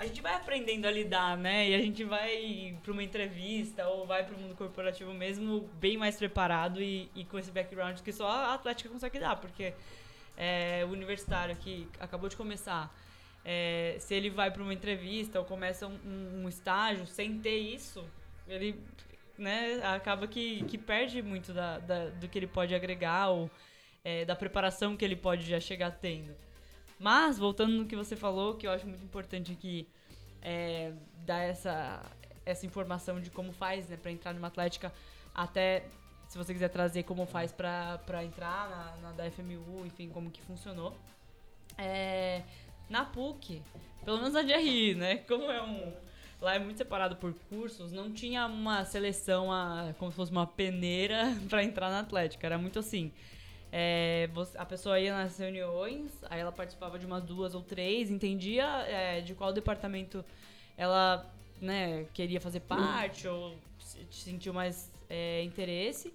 [0.00, 1.68] a gente vai aprendendo a lidar, né?
[1.68, 5.98] E a gente vai para uma entrevista ou vai para o mundo corporativo mesmo bem
[5.98, 9.74] mais preparado e, e, com esse background que só a Atlética consegue dar, porque
[10.38, 12.90] é, o universitário que acabou de começar,
[13.44, 15.98] é, se ele vai para uma entrevista ou começa um,
[16.44, 18.02] um, estágio sem ter isso,
[18.48, 18.80] ele
[19.36, 23.50] né, acaba que, que perde muito da, da do que ele pode agregar ou
[24.02, 26.34] é, da preparação que ele pode já chegar tendo.
[27.00, 29.88] Mas, voltando no que você falou, que eu acho muito importante aqui
[30.42, 30.92] é,
[31.24, 32.04] dar essa,
[32.44, 34.92] essa informação de como faz, né, para entrar numa atlética,
[35.34, 35.84] até
[36.28, 40.42] se você quiser trazer como faz para entrar na, na da FMU, enfim, como que
[40.42, 40.94] funcionou.
[41.78, 42.42] É,
[42.90, 43.62] na PUC,
[44.04, 45.94] pelo menos a GRI, né, como é um...
[46.38, 50.46] Lá é muito separado por cursos, não tinha uma seleção, a, como se fosse uma
[50.46, 53.10] peneira para entrar na atlética, era muito assim...
[53.72, 58.10] É, você, a pessoa ia nas reuniões, aí ela participava de umas duas ou três,
[58.10, 60.24] entendia é, de qual departamento
[60.76, 61.30] ela
[61.60, 63.54] né, queria fazer parte ou
[64.10, 66.12] sentiu mais é, interesse.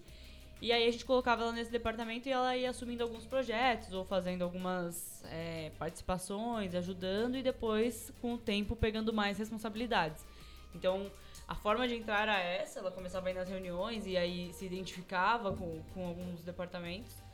[0.62, 4.04] E aí a gente colocava ela nesse departamento e ela ia assumindo alguns projetos ou
[4.06, 10.26] fazendo algumas é, participações, ajudando e depois, com o tempo, pegando mais responsabilidades.
[10.74, 11.12] Então,
[11.48, 14.66] a forma de entrar era essa, ela começava a ir nas reuniões e aí se
[14.66, 17.25] identificava com, com alguns departamentos.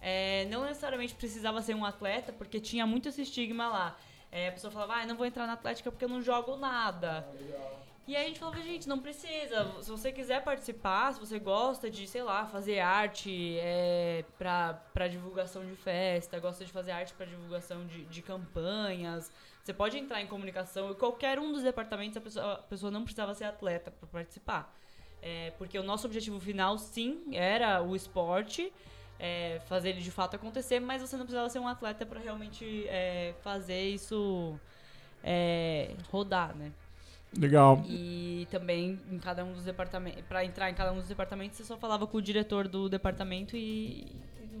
[0.00, 3.96] É, não necessariamente precisava ser um atleta, porque tinha muito esse estigma lá.
[4.32, 7.26] É, a pessoa falava, ah, não vou entrar na Atlética porque eu não jogo nada.
[7.28, 9.70] Ah, e aí a gente falava, gente, não precisa.
[9.82, 15.06] Se você quiser participar, se você gosta de, sei lá, fazer arte é, pra, pra
[15.06, 19.30] divulgação de festa, gosta de fazer arte pra divulgação de, de campanhas,
[19.62, 20.90] você pode entrar em comunicação.
[20.90, 24.74] E qualquer um dos departamentos, a pessoa, a pessoa não precisava ser atleta para participar.
[25.22, 28.72] É, porque o nosso objetivo final, sim, era o esporte
[29.20, 32.86] é, fazer ele de fato acontecer, mas você não precisava ser um atleta para realmente
[32.88, 34.58] é, fazer isso
[35.22, 36.72] é, rodar, né?
[37.38, 37.84] Legal.
[37.86, 41.64] E também em cada um dos departamentos, para entrar em cada um dos departamentos, você
[41.64, 44.06] só falava com o diretor do departamento e,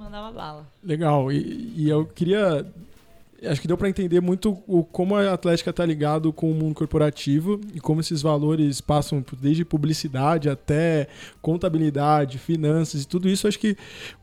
[0.00, 0.66] mandava bala.
[0.82, 1.30] Legal.
[1.30, 2.66] E, e eu queria
[3.44, 6.74] acho que deu para entender muito o, como a Atlética está ligado com o mundo
[6.74, 11.08] corporativo e como esses valores passam desde publicidade até
[11.40, 13.48] contabilidade, finanças e tudo isso.
[13.48, 13.76] Acho que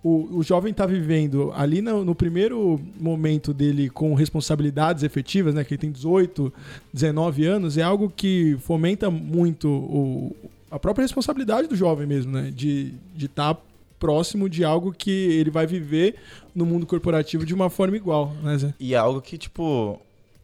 [0.03, 5.63] o, o jovem está vivendo ali no, no, primeiro momento dele com responsabilidades efetivas, né,
[5.63, 6.53] que ele tem 18,
[6.93, 10.36] 19 anos, é algo que fomenta muito o,
[10.69, 13.62] a própria responsabilidade do jovem mesmo, né, de estar tá
[13.99, 16.15] próximo de algo que ele vai viver
[16.53, 18.73] no mundo corporativo de uma forma igual, né, Zé?
[18.79, 19.99] E é algo que, tipo,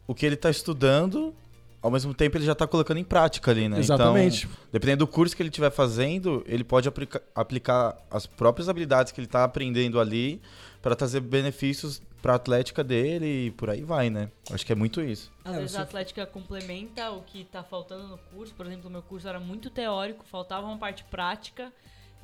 [0.06, 1.34] o que ele está estudando,
[1.80, 3.78] ao mesmo tempo ele já está colocando em prática ali, né?
[3.78, 4.46] Exatamente.
[4.46, 9.12] Então, dependendo do curso que ele estiver fazendo, ele pode aplica aplicar as próprias habilidades
[9.12, 10.40] que ele está aprendendo ali
[10.82, 14.30] para trazer benefícios para a atlética dele e por aí vai, né?
[14.50, 15.30] Acho que é muito isso.
[15.44, 18.54] Às é, vezes a atlética complementa o que está faltando no curso.
[18.54, 21.70] Por exemplo, o meu curso era muito teórico, faltava uma parte prática.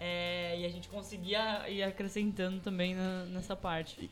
[0.02, 4.10] É, e a gente conseguia ir acrescentando também na, nessa parte.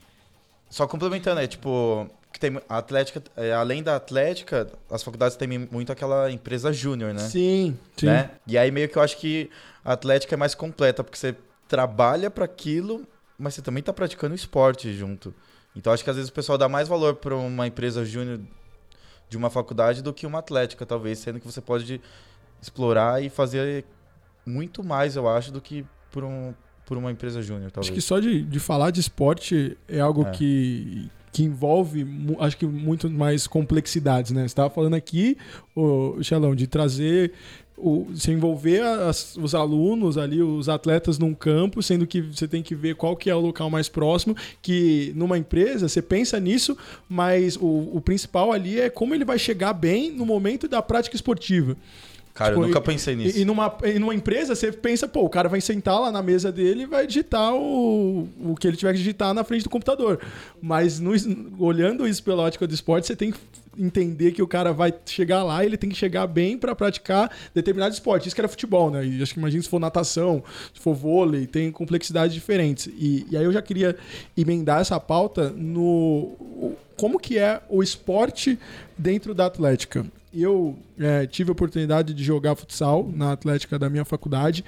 [0.68, 5.48] Só complementando, é tipo, que tem a Atlética, é, além da Atlética, as faculdades têm
[5.48, 7.20] muito aquela empresa júnior, né?
[7.20, 8.04] Sim, sim.
[8.04, 8.30] Né?
[8.46, 9.50] E aí meio que eu acho que
[9.82, 11.34] a Atlética é mais completa, porque você
[11.66, 15.34] trabalha para aquilo, mas você também tá praticando esporte junto.
[15.74, 18.38] Então acho que às vezes o pessoal dá mais valor para uma empresa júnior
[19.30, 21.98] de uma faculdade do que uma Atlética, talvez, sendo que você pode
[22.60, 23.86] explorar e fazer
[24.48, 26.52] muito mais, eu acho, do que por, um,
[26.86, 27.90] por uma empresa júnior, talvez.
[27.90, 30.30] Acho que só de, de falar de esporte é algo é.
[30.30, 32.06] que que envolve,
[32.40, 34.40] acho que muito mais complexidades, né?
[34.40, 35.36] Você estava falando aqui,
[35.76, 37.32] o Xelão, de trazer
[37.76, 42.62] o, se envolver as, os alunos ali, os atletas num campo, sendo que você tem
[42.62, 46.76] que ver qual que é o local mais próximo, que numa empresa você pensa nisso,
[47.08, 51.14] mas o, o principal ali é como ele vai chegar bem no momento da prática
[51.14, 51.76] esportiva.
[52.38, 53.36] Cara, tipo, eu nunca pensei nisso.
[53.36, 56.22] E, e, numa, e numa empresa, você pensa, pô, o cara vai sentar lá na
[56.22, 59.70] mesa dele e vai digitar o, o que ele tiver que digitar na frente do
[59.70, 60.20] computador.
[60.62, 61.10] Mas no,
[61.58, 63.38] olhando isso pela ótica do esporte, você tem que
[63.76, 67.92] entender que o cara vai chegar lá, ele tem que chegar bem pra praticar determinado
[67.92, 68.28] esporte.
[68.28, 69.04] Isso que era futebol, né?
[69.04, 72.86] E acho que imagina se for natação, se for vôlei, tem complexidades diferentes.
[72.86, 73.96] E, e aí eu já queria
[74.36, 78.56] emendar essa pauta no como que é o esporte
[78.96, 80.06] dentro da Atlética.
[80.32, 84.64] Eu é, tive a oportunidade de jogar futsal na Atlética da minha faculdade.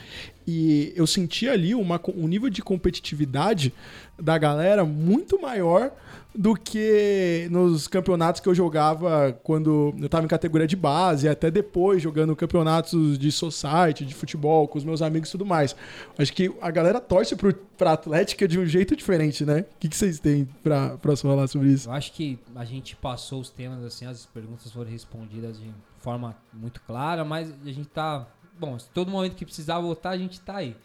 [0.46, 3.73] E eu senti ali uma, um nível de competitividade
[4.18, 5.92] da galera muito maior
[6.34, 11.50] do que nos campeonatos que eu jogava quando eu estava em categoria de base, até
[11.50, 15.74] depois jogando campeonatos de society, de futebol, com os meus amigos e tudo mais.
[16.16, 19.60] Acho que a galera torce pro, pra Atlética de um jeito diferente, né?
[19.60, 21.88] O que, que vocês têm pra, pra falar sobre isso?
[21.88, 26.36] Eu acho que a gente passou os temas, assim, as perguntas foram respondidas de forma
[26.52, 28.26] muito clara, mas a gente tá.
[28.58, 30.76] Bom, todo momento que precisar voltar, a gente tá aí.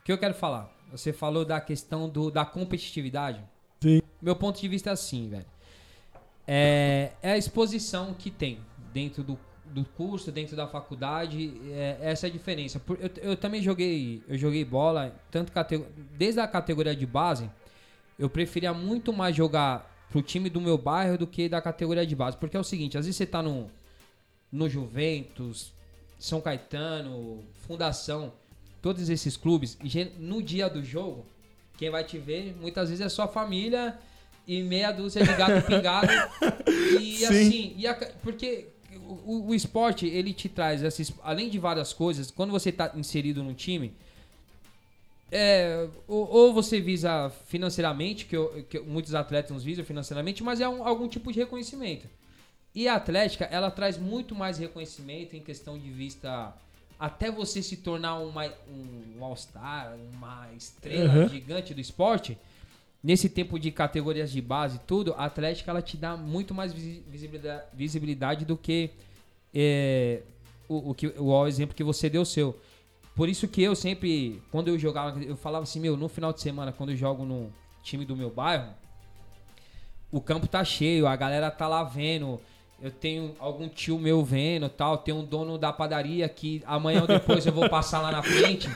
[0.00, 0.72] O que eu quero falar?
[0.90, 3.42] Você falou da questão do, da competitividade.
[3.82, 4.02] Sim.
[4.20, 5.46] Meu ponto de vista é assim, velho.
[6.46, 8.58] É, é a exposição que tem
[8.92, 11.52] dentro do, do curso, dentro da faculdade.
[11.72, 12.78] É, essa é a diferença.
[12.80, 15.52] Por- Eu, eu também joguei, eu joguei bola, tanto
[16.16, 17.48] desde a categoria de base,
[18.18, 22.16] eu preferia muito mais jogar pro time do meu bairro do que da categoria de
[22.16, 22.36] base.
[22.36, 23.70] Porque é o seguinte, às vezes você tá no,
[24.50, 25.72] no Juventus,
[26.18, 28.32] São Caetano, Fundação,
[28.82, 29.78] todos esses clubes,
[30.18, 31.24] no dia do jogo,
[31.80, 33.98] quem vai te ver muitas vezes é sua família
[34.46, 36.08] e meia dúzia de gato pingado.
[37.00, 37.24] E Sim.
[37.26, 38.66] assim, e a- porque
[39.26, 40.82] o, o- esporte, ele te traz,
[41.22, 43.92] além de várias coisas, quando você tá inserido no time,
[45.32, 50.60] é, ou, ou você visa financeiramente, que, eu- que muitos atletas nos visam financeiramente, mas
[50.60, 52.06] é um- algum tipo de reconhecimento.
[52.74, 56.52] E a Atlética, ela traz muito mais reconhecimento em questão de vista
[57.00, 61.28] até você se tornar uma, um All-Star, uma estrela Uhum.
[61.28, 62.36] gigante do esporte.
[63.02, 66.70] Nesse tempo de categorias de base e tudo, a Atlética ela te dá muito mais
[66.74, 68.90] visi- visibilidade, visibilidade do que
[69.54, 70.20] é,
[70.68, 72.54] o, o, que o exemplo que você deu seu.
[73.16, 76.42] Por isso que eu sempre, quando eu jogava, eu falava assim, meu, no final de
[76.42, 77.50] semana, quando eu jogo no
[77.82, 78.72] time do meu bairro,
[80.12, 82.38] o campo tá cheio, a galera tá lá vendo.
[82.82, 84.96] Eu tenho algum tio meu vendo tal.
[84.98, 88.68] Tem um dono da padaria que amanhã ou depois eu vou passar lá na frente.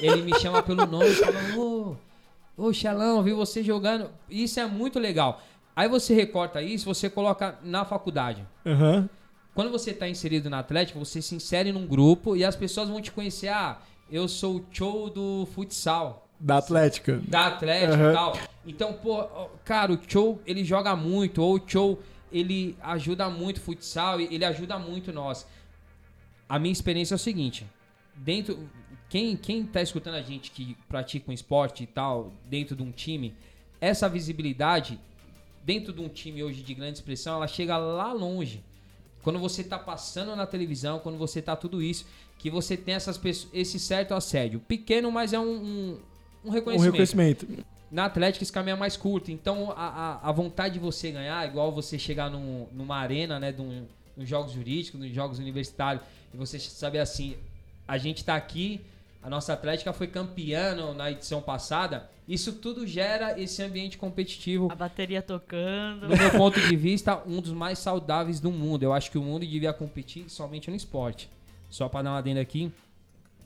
[0.00, 1.94] Ele me chama pelo nome e fala: Ô,
[2.56, 4.10] ô Xelão, vi você jogando.
[4.28, 5.40] Isso é muito legal.
[5.76, 8.44] Aí você recorta isso, você coloca na faculdade.
[8.66, 9.08] Aham.
[9.54, 13.00] Quando você está inserido na Atlético, você se insere num grupo e as pessoas vão
[13.00, 13.48] te conhecer.
[13.48, 13.78] Ah,
[14.10, 17.20] eu sou o show do futsal Da Atlética.
[17.28, 18.10] da Atlético Aham.
[18.10, 18.32] e tal.
[18.66, 19.24] Então, pô,
[19.64, 21.98] cara, o Show, ele joga muito, ou o Show,
[22.32, 25.46] ele ajuda muito o futsal, ele ajuda muito nós.
[26.48, 27.66] A minha experiência é o seguinte,
[28.14, 28.68] dentro,
[29.08, 32.90] quem, quem tá escutando a gente que pratica um esporte e tal, dentro de um
[32.90, 33.34] time,
[33.80, 34.98] essa visibilidade,
[35.64, 38.62] dentro de um time hoje de grande expressão, ela chega lá longe.
[39.22, 42.06] Quando você tá passando na televisão, quando você tá tudo isso,
[42.38, 44.60] que você tem essas pessoas, esse certo assédio.
[44.60, 46.00] Pequeno, mas é um, um,
[46.44, 46.50] um
[46.84, 47.46] Um reconhecimento.
[47.92, 49.30] Na Atlética esse caminho é mais curto.
[49.30, 53.52] Então a, a, a vontade de você ganhar, igual você chegar num, numa arena, né?
[53.52, 56.02] De um, nos jogos jurídicos, nos jogos universitários,
[56.32, 57.36] e você saber assim,
[57.86, 58.80] a gente tá aqui,
[59.22, 62.10] a nossa Atlética foi campeã na edição passada.
[62.26, 66.08] Isso tudo gera esse ambiente competitivo A bateria tocando.
[66.08, 68.82] no meu ponto de vista, um dos mais saudáveis do mundo.
[68.82, 71.28] Eu acho que o mundo devia competir somente no esporte.
[71.68, 72.72] Só para dar uma adenda aqui,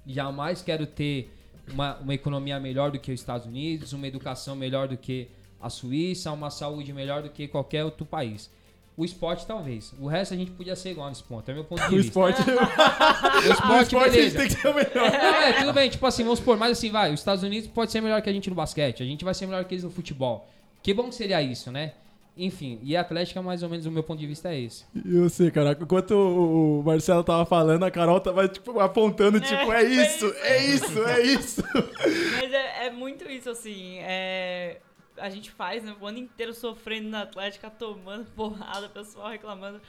[0.07, 1.36] jamais quero ter
[1.72, 5.29] uma, uma economia melhor do que os Estados Unidos, uma educação melhor do que
[5.61, 8.50] a Suíça, uma saúde melhor do que qualquer outro país.
[8.96, 9.92] O esporte, talvez.
[10.00, 11.50] O resto a gente podia ser igual nesse ponto.
[11.50, 12.09] É meu ponto de O vista.
[12.09, 12.44] esporte, O
[13.48, 14.38] o esporte, esporte a gente beleza.
[14.38, 15.07] tem que ser o melhor.
[15.14, 18.00] É, tudo bem, tipo assim, vamos supor, mas assim, vai, os Estados Unidos pode ser
[18.00, 20.48] melhor que a gente no basquete, a gente vai ser melhor que eles no futebol.
[20.83, 21.92] Que bom que seria isso, né?
[22.37, 24.85] Enfim, e a Atlética, mais ou menos, o meu ponto de vista é esse.
[24.94, 29.83] E você, cara, enquanto o Marcelo tava falando, a Carol tava, tipo, apontando, tipo, é
[29.83, 31.62] isso, é isso, é isso.
[32.37, 33.99] Mas é, é muito isso, assim.
[34.01, 34.81] É,
[35.16, 35.96] a gente faz, né?
[35.99, 39.81] O ano inteiro sofrendo na Atlética, tomando porrada, o pessoal reclamando.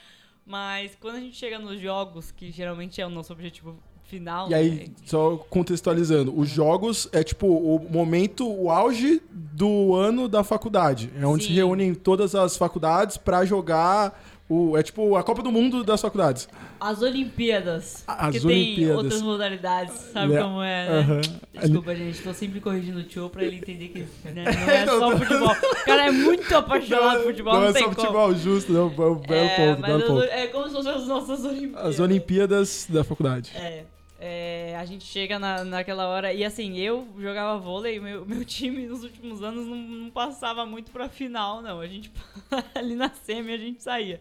[0.46, 3.78] Mas quando a gente chega nos jogos, que geralmente é o nosso objetivo
[4.08, 4.50] final.
[4.50, 10.28] E aí, né, só contextualizando, os jogos é tipo o momento, o auge do ano
[10.28, 11.12] da faculdade.
[11.20, 11.56] É onde se Sim.
[11.56, 14.78] reúnem todas as faculdades pra jogar o.
[14.78, 16.48] É tipo a Copa do Mundo das faculdades.
[16.80, 18.04] As Olimpíadas.
[18.08, 18.98] As que tem Olimpíadas.
[18.98, 21.00] outras modalidades, sabe É, como é, né?
[21.00, 21.22] aham.
[21.60, 24.00] Desculpa, gente, tô sempre corrigindo o tio pra ele entender que
[24.30, 25.52] né, não é só futebol.
[25.52, 28.02] O cara é muito apaixonado por futebol, não, não é tem só como.
[28.02, 30.22] futebol, justo, não, é um belo é, ponto, belo ponto.
[30.24, 31.86] é como se fossem as nossas Olimpíadas.
[31.88, 33.52] As Olimpíadas da faculdade.
[33.56, 33.84] É,
[34.20, 38.88] é, a gente chega na, naquela hora e assim, eu jogava vôlei, meu, meu time
[38.88, 41.80] nos últimos anos não, não passava muito pra final, não.
[41.80, 42.12] A gente
[42.74, 44.20] ali na semi a gente saía.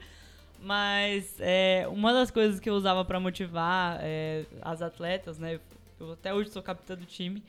[0.61, 5.61] Mas é, uma das coisas que eu usava pra motivar é, as atletas, né?
[5.99, 7.43] Eu até hoje sou capitã do time.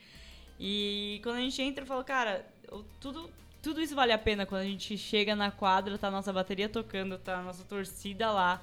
[0.59, 3.29] E quando a gente entra, eu falo, cara, eu- tudo,
[3.61, 6.67] tudo isso vale a pena quando a gente chega na quadra, tá a nossa bateria
[6.69, 8.61] tocando, tá a nossa torcida lá.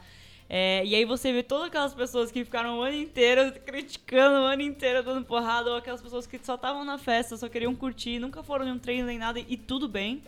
[0.49, 4.45] É, e aí você vê todas aquelas pessoas que ficaram o ano inteiro criticando, o
[4.45, 8.19] ano inteiro dando porrada, ou aquelas pessoas que só estavam na festa, só queriam curtir,
[8.19, 10.23] nunca foram em um treino nem nada, e tudo bem.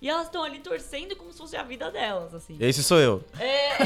[0.00, 2.56] E elas estão ali torcendo como se fosse a vida delas, assim.
[2.60, 3.24] Esse sou eu.
[3.36, 3.84] É.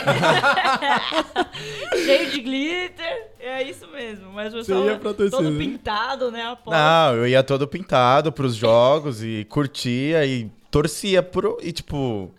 [2.04, 3.28] Cheio de glitter.
[3.40, 4.30] É isso mesmo.
[4.30, 5.58] Mas o pessoal ia pra torcida, todo né?
[5.58, 6.42] pintado, né?
[6.44, 6.76] Após.
[6.76, 11.58] Não, eu ia todo pintado pros jogos e curtia e torcia pro.
[11.62, 12.30] E tipo,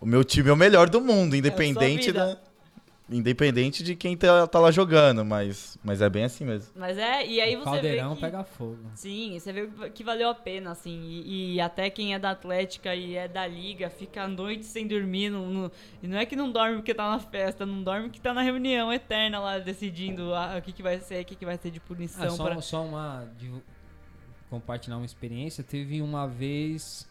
[0.00, 2.26] o meu time é o melhor do mundo, independente vida.
[2.26, 2.49] da.
[3.10, 6.72] Independente de quem tá, tá lá jogando, mas, mas é bem assim mesmo.
[6.76, 8.20] Mas é, e aí O você caldeirão vê que...
[8.20, 8.78] pega fogo.
[8.94, 11.00] Sim, você vê que valeu a pena, assim.
[11.02, 14.86] E, e até quem é da Atlética e é da Liga fica a noite sem
[14.86, 15.28] dormir.
[15.30, 18.20] no- no- e não é que não dorme porque tá na festa, não dorme porque
[18.20, 21.44] tá na reunião eterna lá decidindo ah, o que, que vai ser, o que, que
[21.44, 22.24] vai ser de punição.
[22.26, 22.60] Ah, só, pra...
[22.60, 23.28] só uma.
[23.38, 23.62] divu-
[24.48, 25.62] compartilhar uma experiência.
[25.64, 27.08] Teve uma vez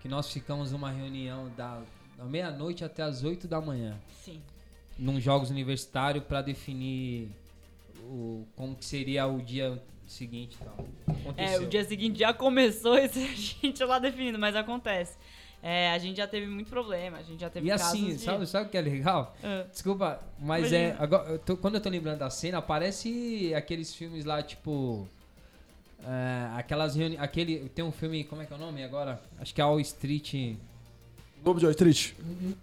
[0.00, 1.80] que nós ficamos numa reunião da,
[2.16, 3.98] da meia-noite até as 8 da manhã.
[4.10, 4.40] Sim.
[4.98, 7.28] Num jogos universitários para definir
[8.04, 10.86] o, como que seria o dia seguinte e tal.
[11.36, 15.16] É, o dia seguinte já começou e a gente lá definindo, mas acontece.
[15.62, 18.18] É, a gente já teve muito problema, a gente já teve E assim, de...
[18.18, 19.34] sabe, sabe o que é legal?
[19.42, 20.78] Ah, Desculpa, mas Imagina.
[20.90, 20.96] é.
[20.98, 25.06] Agora, eu tô- quando eu tô lembrando da cena, parece aqueles filmes lá, tipo.
[26.04, 27.68] é, aquelas reuni Aquele.
[27.68, 29.22] Tem um filme, como é que é o nome agora?
[29.38, 30.56] Acho que é All Street.
[31.42, 32.12] Globo de Wall Street.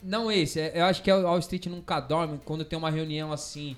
[0.01, 2.89] Não esse, é- eu acho que é o All Street Nunca Dorme, quando tem uma
[2.89, 3.75] reunião assim,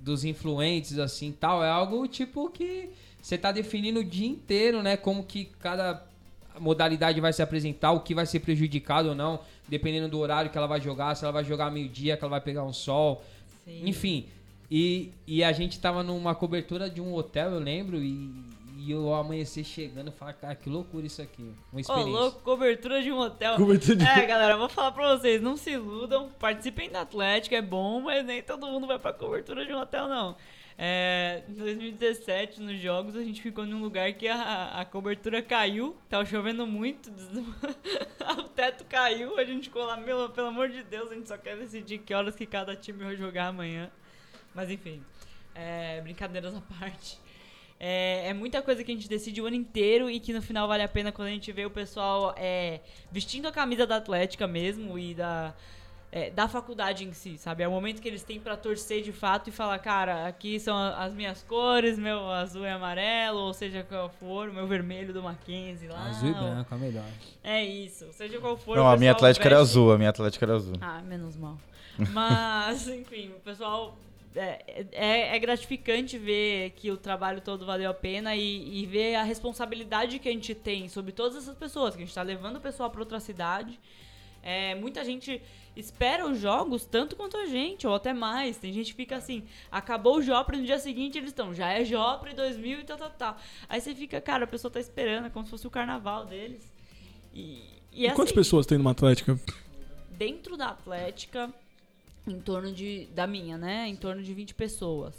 [0.00, 1.62] dos influentes, assim tal.
[1.62, 4.96] É algo tipo que você tá definindo o dia inteiro, né?
[4.96, 6.02] Como que cada
[6.58, 10.58] modalidade vai se apresentar, o que vai ser prejudicado ou não, dependendo do horário que
[10.58, 13.22] ela vai jogar, se ela vai jogar meio-dia, que ela vai pegar um sol.
[13.64, 13.82] sim.
[13.88, 14.26] Enfim,
[14.70, 18.30] e, e a gente tava numa cobertura de um hotel, eu lembro, e,
[18.82, 21.42] e eu amanhecer chegando, eu falei, cara, que loucura isso aqui.
[21.70, 22.12] Uma Ô, experiência.
[22.12, 23.56] louco, cobertura de um hotel.
[23.56, 27.56] Cobertura de- É, galera, eu vou falar pra vocês, não se iludam, participem da Atlética,
[27.56, 30.34] é bom, mas nem todo mundo vai pra cobertura de um hotel, não.
[30.82, 35.94] É, em 2017, nos jogos, a gente ficou num lugar que a, a cobertura caiu,
[36.08, 37.10] tava chovendo muito,
[38.38, 41.36] o teto caiu, a gente ficou lá, meu, pelo amor de Deus, a gente só
[41.36, 43.90] quer decidir que horas que cada time vai jogar amanhã.
[44.54, 45.02] Mas enfim,
[45.54, 47.18] é, brincadeiras à parte.
[47.82, 50.68] É, é muita coisa que a gente decide o ano inteiro e que no final
[50.68, 54.46] vale a pena quando a gente vê o pessoal é, vestindo a camisa da Atlética
[54.46, 55.54] mesmo e da,
[56.12, 57.62] é, da faculdade em si, sabe?
[57.62, 60.76] É o momento que eles têm pra torcer de fato e falar, cara, aqui são
[60.76, 65.22] as minhas cores, meu azul e amarelo, ou seja qual for, o meu vermelho do
[65.22, 66.06] Mackenzie lá.
[66.10, 67.08] Azul e branco, é melhor.
[67.42, 68.76] É isso, seja qual for.
[68.76, 70.74] Não, o a minha Atlética era veste- azul, a minha Atlética era azul.
[70.82, 71.56] ah, menos mal.
[72.12, 73.96] Mas, enfim, o pessoal.
[74.34, 79.16] É, é, é gratificante ver que o trabalho todo valeu a pena e, e ver
[79.16, 82.56] a responsabilidade que a gente tem sobre todas essas pessoas, que a gente tá levando
[82.56, 83.78] o pessoal pra outra cidade.
[84.42, 85.42] É, muita gente
[85.76, 88.56] espera os jogos tanto quanto a gente, ou até mais.
[88.56, 91.84] Tem gente que fica assim, acabou o Jopre no dia seguinte, eles estão, já é
[91.84, 93.36] Jopre 2000 e tal, tal, tal.
[93.68, 96.72] Aí você fica, cara, a pessoa tá esperando, é como se fosse o carnaval deles.
[97.34, 99.38] E, e, E quantas assim, pessoas tem numa Atlética?
[100.20, 101.50] dentro da Atlética,
[102.26, 103.06] em torno de.
[103.14, 103.88] Da minha, né?
[103.88, 105.14] Em torno de 20 pessoas.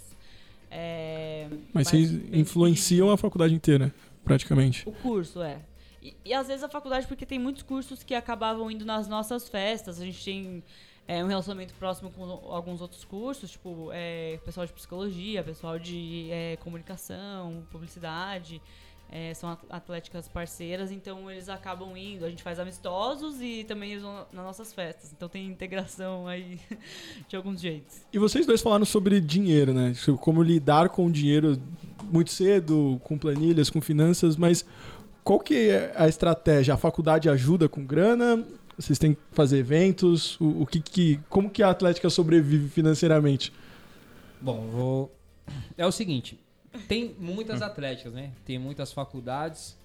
[0.69, 3.93] É, Mas vocês bem influenciam a faculdade inteira,
[4.23, 4.87] praticamente.
[4.87, 5.59] o curso, é.
[6.01, 9.49] E, e às vezes a faculdade, porque tem muitos cursos que acabavam indo nas nossas
[9.49, 9.99] festas.
[9.99, 10.63] A gente tem
[11.07, 16.29] é, um relacionamento próximo com alguns outros cursos, tipo é, pessoal de psicologia, pessoal de
[16.31, 18.61] é, comunicação, publicidade.
[19.11, 22.23] É, são at- atléticas parceiras, então eles acabam indo.
[22.25, 25.11] A gente faz amistosos e também eles vão nas nossas festas.
[25.15, 26.59] Então tem integração aí
[27.27, 28.01] de alguns jeitos.
[28.13, 29.93] E vocês dois falaram sobre dinheiro, né?
[29.93, 31.61] Sobre Como lidar com o dinheiro
[32.03, 34.65] muito cedo, com planilhas, com finanças, mas
[35.23, 36.73] qual que é a estratégia?
[36.73, 38.43] A faculdade ajuda com grana?
[38.77, 40.39] Vocês têm que fazer eventos?
[40.39, 43.53] O, o que, que como que a Atlética sobrevive financeiramente?
[44.41, 45.15] Bom, vou.
[45.77, 46.39] É o seguinte:
[46.87, 48.31] tem muitas atléticas, né?
[48.45, 49.77] Tem muitas faculdades.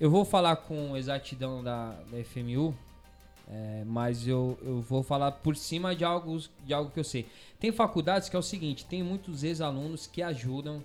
[0.00, 2.76] Eu vou falar com exatidão da, da FMU,
[3.48, 7.26] é, mas eu, eu vou falar por cima de algo, de algo que eu sei.
[7.60, 10.82] Tem faculdades que é o seguinte: tem muitos ex-alunos que ajudam,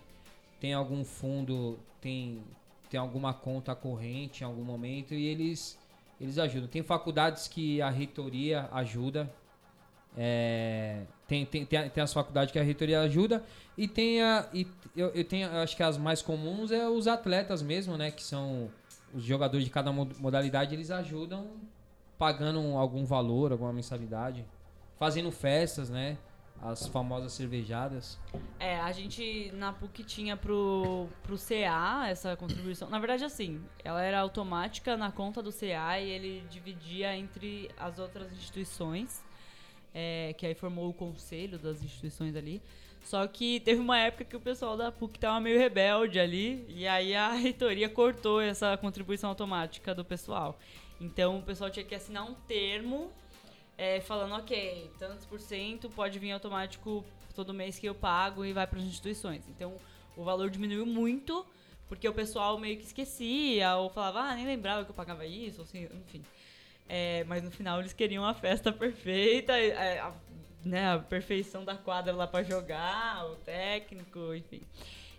[0.59, 2.41] tem algum fundo, tem,
[2.89, 5.77] tem alguma conta corrente em algum momento e eles,
[6.19, 6.67] eles ajudam.
[6.67, 9.31] Tem faculdades que a reitoria ajuda.
[10.17, 13.43] É, tem, tem, tem, tem as faculdades que a reitoria ajuda
[13.77, 14.49] e tem a.
[14.53, 14.67] E
[14.97, 18.09] eu, eu tenho, eu acho que as mais comuns é os atletas mesmo, né?
[18.11, 18.69] Que são
[19.13, 21.47] os jogadores de cada mo- modalidade, eles ajudam
[22.17, 24.43] pagando algum valor, alguma mensalidade.
[24.97, 26.17] fazendo festas, né?
[26.61, 28.19] As famosas cervejadas.
[28.59, 32.89] É, a gente na PUC tinha pro, pro CA essa contribuição.
[32.89, 37.97] Na verdade, assim, ela era automática na conta do CA e ele dividia entre as
[37.97, 39.23] outras instituições,
[39.93, 42.61] é, que aí formou o conselho das instituições ali.
[43.03, 46.87] Só que teve uma época que o pessoal da PUC tava meio rebelde ali, e
[46.87, 50.59] aí a reitoria cortou essa contribuição automática do pessoal.
[50.99, 53.11] Então o pessoal tinha que assinar um termo
[53.77, 58.51] é, falando, ok, tantos por cento pode vir automático todo mês que eu pago e
[58.51, 59.47] vai para as instituições.
[59.47, 59.77] Então
[60.17, 61.45] o valor diminuiu muito,
[61.87, 65.61] porque o pessoal meio que esquecia, ou falava, ah, nem lembrava que eu pagava isso,
[65.61, 66.21] assim, enfim.
[66.91, 70.11] É, mas no final eles queriam a festa perfeita, é, a,
[70.65, 74.61] né, a perfeição da quadra lá para jogar, o técnico, enfim.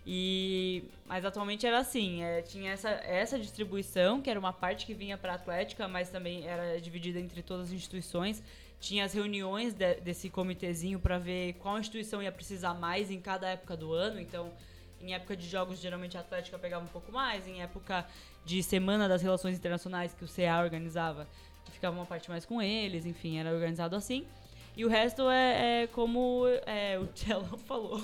[0.05, 4.93] E mas atualmente era assim, é, tinha essa, essa distribuição que era uma parte que
[4.93, 8.43] vinha para a Atlética, mas também era dividida entre todas as instituições.
[8.79, 13.47] Tinha as reuniões de, desse comitêzinho para ver qual instituição ia precisar mais em cada
[13.47, 14.19] época do ano.
[14.19, 14.51] Então,
[14.99, 17.47] em época de jogos, geralmente a Atlética pegava um pouco mais.
[17.47, 18.05] Em época
[18.43, 21.27] de Semana das Relações Internacionais, que o CA organizava,
[21.81, 23.07] ficava uma parte mais com eles.
[23.07, 24.25] Enfim, era organizado assim.
[24.77, 28.01] E o resto é, é como é, o Cello falou.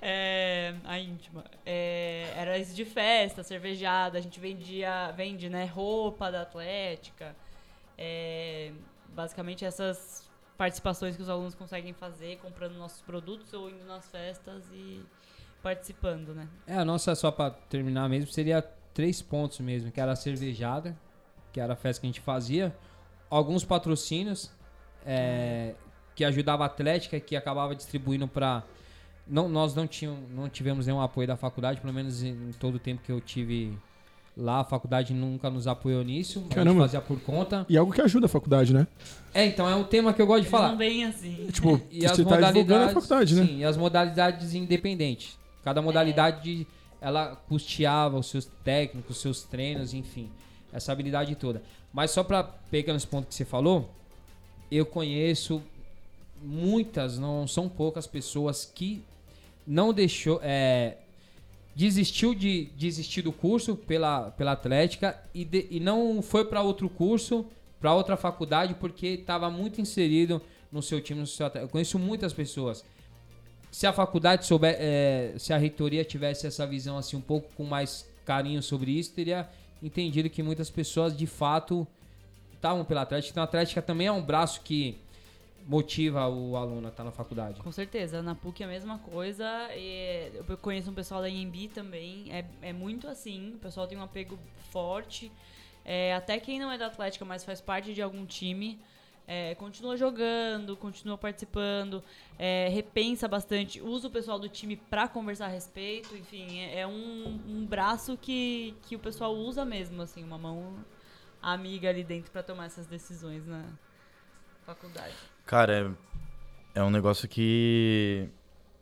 [0.00, 1.44] é, a íntima.
[1.66, 7.36] É, era isso de festa, cervejada, a gente vendia, vende, né, roupa da Atlética.
[7.98, 8.72] É,
[9.08, 10.26] basicamente essas
[10.56, 15.02] participações que os alunos conseguem fazer, comprando nossos produtos ou indo nas festas e
[15.62, 16.48] participando, né?
[16.66, 18.62] É, a nossa, só para terminar mesmo, seria
[18.94, 20.96] três pontos mesmo, que era a cervejada,
[21.58, 22.72] que era a festa que a gente fazia,
[23.28, 24.48] alguns patrocínios,
[25.04, 25.74] é,
[26.14, 28.62] que ajudava a Atlética, que acabava distribuindo para
[29.26, 32.76] não, nós não, tínhamos, não tivemos nenhum apoio da faculdade, pelo menos em, em todo
[32.76, 33.76] o tempo que eu tive
[34.36, 37.66] lá, a faculdade nunca nos apoiou nisso, a gente fazia por conta.
[37.68, 38.86] E algo que ajuda a faculdade, né?
[39.34, 40.68] É, então é um tema que eu gosto de falar.
[40.68, 41.48] Não bem assim.
[41.52, 43.46] Tipo, e, as tá modalidades, a faculdade, né?
[43.46, 45.36] Sim, e as modalidades independentes.
[45.64, 46.66] Cada modalidade
[47.00, 50.30] ela custeava os seus técnicos, os seus treinos, enfim,
[50.72, 51.62] essa habilidade toda.
[51.92, 53.90] Mas só para pegar nesse ponto que você falou,
[54.70, 55.62] eu conheço
[56.42, 59.02] muitas, não são poucas pessoas que
[59.66, 60.96] não deixou, é,
[61.74, 66.88] desistiu de desistir do curso pela, pela Atlética e, de, e não foi para outro
[66.88, 67.46] curso,
[67.80, 70.40] para outra faculdade porque estava muito inserido
[70.70, 72.84] no seu time, no seu Eu conheço muitas pessoas.
[73.70, 77.64] Se a faculdade souber, é, se a reitoria tivesse essa visão assim um pouco com
[77.64, 79.48] mais carinho sobre isso, teria
[79.82, 81.86] entendido que muitas pessoas de fato
[82.54, 83.32] estavam pela Atlética.
[83.32, 84.98] Então a Atlética também é um braço que
[85.66, 87.60] motiva o aluno a estar na faculdade.
[87.60, 89.46] Com certeza, na PUC é a mesma coisa.
[90.48, 92.32] Eu conheço um pessoal da IMB também.
[92.32, 94.38] É, é muito assim, o pessoal tem um apego
[94.70, 95.30] forte.
[95.84, 98.78] É, até quem não é da Atlética, mas faz parte de algum time,
[99.30, 102.02] é, continua jogando, continua participando,
[102.38, 106.16] é, repensa bastante, usa o pessoal do time para conversar a respeito.
[106.16, 110.82] Enfim, é, é, um, um braço que, que o pessoal usa mesmo, assim, uma mão
[111.42, 113.66] amiga ali dentro para tomar essas decisões na
[114.64, 115.14] faculdade.
[115.44, 115.94] Cara,
[116.74, 118.30] é, é um negócio que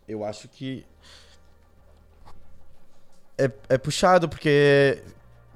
[0.07, 0.85] eu acho que
[3.37, 5.03] é, é puxado porque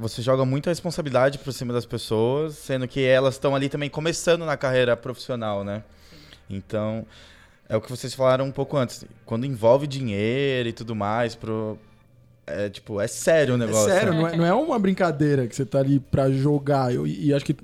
[0.01, 4.45] você joga muita responsabilidade por cima das pessoas, sendo que elas estão ali também começando
[4.45, 5.83] na carreira profissional, né?
[6.49, 7.05] Então,
[7.69, 9.05] é o que vocês falaram um pouco antes.
[9.25, 11.77] Quando envolve dinheiro e tudo mais, pro,
[12.45, 13.91] é tipo, é sério o negócio.
[13.91, 16.93] É sério, não é, não é uma brincadeira que você tá ali pra jogar.
[16.93, 17.55] Eu, e acho que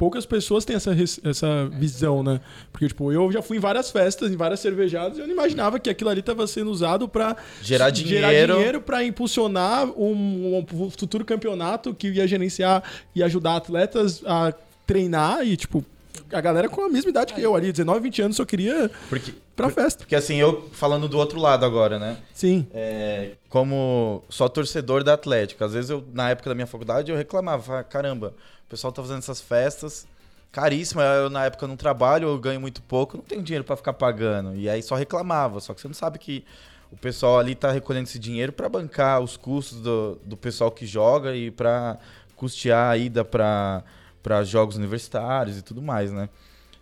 [0.00, 2.40] poucas pessoas têm essa, essa visão, né?
[2.72, 5.78] Porque, tipo, eu já fui em várias festas, em várias cervejadas, e eu não imaginava
[5.78, 10.90] que aquilo ali estava sendo usado para gerar dinheiro, gerar dinheiro para impulsionar um, um,
[10.90, 12.82] futuro campeonato que ia gerenciar
[13.14, 14.54] e ajudar atletas a
[14.86, 15.84] treinar e, tipo,
[16.32, 19.34] a galera com a mesma idade que eu ali, 19, 20 anos, só queria porque,
[19.54, 20.00] pra festa.
[20.00, 22.18] Porque assim, eu falando do outro lado agora, né?
[22.34, 22.66] Sim.
[22.72, 27.16] É, como só torcedor da Atlética, às vezes eu, na época da minha faculdade, eu
[27.16, 28.34] reclamava, caramba,
[28.66, 30.06] o pessoal tá fazendo essas festas
[30.52, 33.92] caríssimas, eu na época não trabalho, eu ganho muito pouco, não tenho dinheiro para ficar
[33.92, 34.54] pagando.
[34.56, 36.44] E aí só reclamava, só que você não sabe que
[36.90, 40.86] o pessoal ali tá recolhendo esse dinheiro para bancar os custos do, do pessoal que
[40.86, 41.98] joga e para
[42.34, 43.84] custear a ida para
[44.22, 46.28] para jogos universitários e tudo mais, né?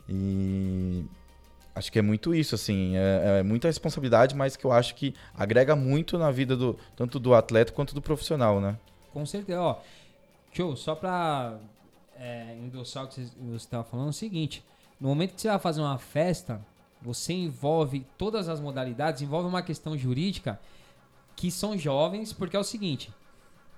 [0.09, 1.05] E
[1.74, 5.14] acho que é muito isso, assim, é, é, muita responsabilidade, mas que eu acho que
[5.34, 8.76] agrega muito na vida do tanto do atleta quanto do profissional, né?
[9.12, 9.78] Com certeza, ó.
[10.53, 11.59] Show, só para
[12.18, 14.64] é, endossar o que você estava falando, é o seguinte:
[15.01, 16.61] no momento que você vai fazer uma festa,
[17.01, 20.59] você envolve todas as modalidades, envolve uma questão jurídica
[21.36, 23.12] que são jovens, porque é o seguinte: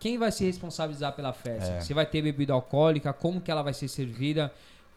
[0.00, 1.70] quem vai se responsabilizar pela festa?
[1.74, 1.80] É.
[1.80, 4.52] Você vai ter bebida alcoólica, como que ela vai ser servida?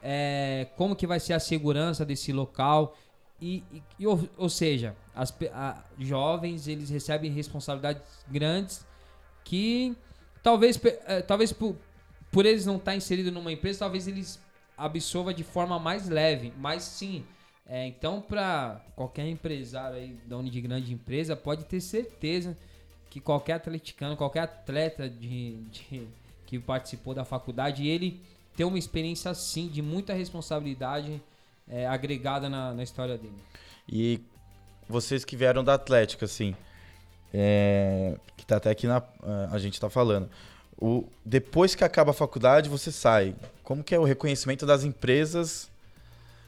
[0.06, 2.98] é, como que vai ser a segurança desse local.
[3.40, 8.86] E, e- e, ou, ou seja, as a- jovens eles recebem responsabilidades grandes
[9.46, 9.96] que
[10.42, 10.78] talvez,
[11.08, 11.78] eh, talvez por,
[12.32, 14.38] por eles não estar inseridos numa empresa, talvez eles
[14.78, 16.52] absorvam de forma mais leve.
[16.58, 17.24] Mas sim,
[17.66, 22.58] é, então para qualquer empresário aí, dono de grande empresa, pode ter certeza
[23.14, 26.08] que qualquer atleticano, qualquer atleta de, de-
[26.48, 28.20] que participou da faculdade, ele
[28.58, 31.22] tem uma experiência assim de muita responsabilidade
[31.70, 33.38] é, agregada na, na história dele.
[33.88, 34.20] E
[34.90, 36.56] vocês que vieram da Atlética, assim,
[37.32, 39.04] é, que tá até aqui na.
[39.52, 40.28] A gente tá falando.
[40.76, 43.36] O, depois que acaba a faculdade, você sai.
[43.64, 45.70] Como que é o reconhecimento das empresas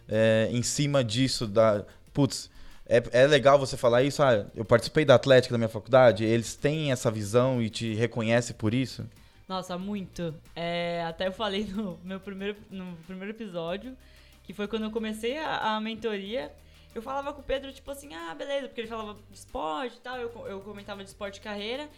[0.09, 1.45] é, em cima disso?
[1.45, 2.49] Da, putz,
[2.87, 4.21] é, é legal você falar isso?
[4.21, 6.23] Ah, eu participei da Atlética da minha faculdade.
[6.23, 9.05] Eles têm essa visão e te reconhecem por isso?
[9.47, 10.33] Nossa, muito.
[10.55, 13.95] É, até eu falei no meu primeiro, no primeiro episódio,
[14.43, 16.51] que foi quando eu comecei a, a mentoria.
[16.93, 19.99] Eu falava com o Pedro, tipo assim, ah, beleza, porque ele falava de esporte e
[19.99, 21.89] tal, eu, eu comentava de esporte e carreira.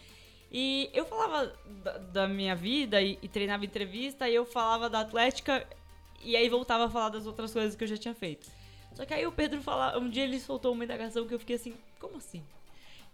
[0.51, 5.01] E eu falava da, da minha vida e, e treinava entrevista, e eu falava da
[5.01, 5.67] Atlética,
[6.23, 8.49] e aí voltava a falar das outras coisas que eu já tinha feito.
[8.97, 11.55] Só que aí o Pedro fala, um dia ele soltou uma indagação que eu fiquei
[11.55, 12.43] assim, como assim?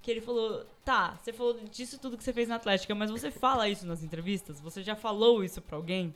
[0.01, 3.29] Que ele falou, tá, você falou disso tudo que você fez na Atlética, mas você
[3.29, 4.61] fala isso nas entrevistas?
[4.61, 6.15] Você já falou isso pra alguém?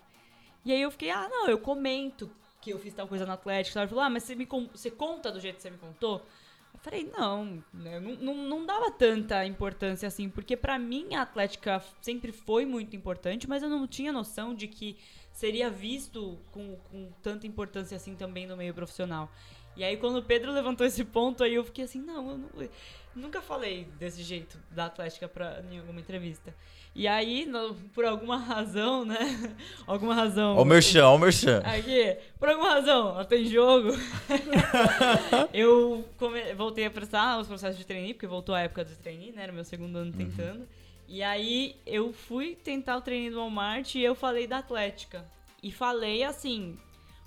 [0.63, 3.77] E aí eu fiquei, ah, não, eu comento que eu fiz tal coisa na Atlética.
[3.77, 6.25] Ele falou, ah, mas você, me você conta do jeito que você me contou?
[6.73, 11.23] Eu falei, não, né, não, não, não dava tanta importância assim, porque pra mim a
[11.23, 14.95] Atlética sempre foi muito importante, mas eu não tinha noção de que
[15.33, 19.29] seria visto com, com tanta importância assim também no meio profissional.
[19.77, 22.49] E aí quando o Pedro levantou esse ponto, aí eu fiquei assim, não, eu, não-
[22.61, 22.69] eu
[23.15, 26.53] nunca falei desse jeito da Atlética pra, em alguma entrevista.
[26.95, 29.17] E aí, no- por alguma razão, né?
[29.85, 30.57] alguma razão.
[30.57, 31.59] Ó o merchan, ó o merchan.
[31.63, 33.89] Aqui, por alguma razão, ela tem jogo.
[35.53, 39.31] eu come- voltei a prestar os processos de trainee, porque voltou a época do trainee,
[39.31, 39.43] né?
[39.43, 40.67] Era meu segundo ano tentando.
[41.07, 45.23] E aí eu fui tentar o trainee do Walmart e eu falei da Atlética.
[45.61, 46.77] E falei assim,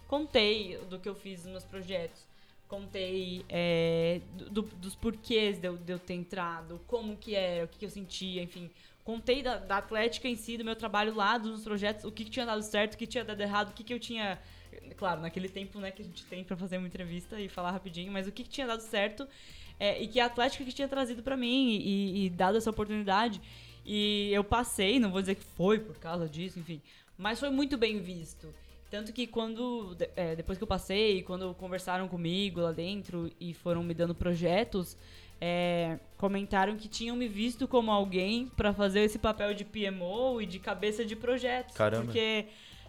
[0.07, 2.29] contei do que eu fiz nos meus projetos.
[2.71, 7.69] Contei é, do- dos porquês de eu, de eu ter entrado, como que era, o
[7.69, 8.71] que, que eu sentia, enfim.
[9.05, 12.31] Contei da, da Atlética em si, do meu trabalho lá, dos projetos, o que, que
[12.31, 14.39] tinha dado certo, o que tinha dado errado, o que, que eu tinha.
[14.97, 18.13] Claro, naquele tempo né, que a gente tem pra fazer uma entrevista e falar rapidinho,
[18.13, 19.27] mas o que, que tinha dado certo
[19.81, 23.41] é, e que a Atlética que tinha trazido pra mim e, e dado essa oportunidade.
[23.85, 26.81] E eu passei, não vou dizer que foi por causa disso, enfim,
[27.19, 28.55] mas foi muito bem visto.
[28.91, 33.85] Tanto que quando, é, depois que eu passei, quando conversaram comigo lá dentro e foram
[33.85, 34.97] me dando projetos,
[35.41, 40.47] é, comentaram que tinham me visto como alguém pra fazer esse papel de PMO e
[40.47, 41.77] de cabeça de projetos.
[41.77, 42.05] Caramba.
[42.05, 42.47] Porque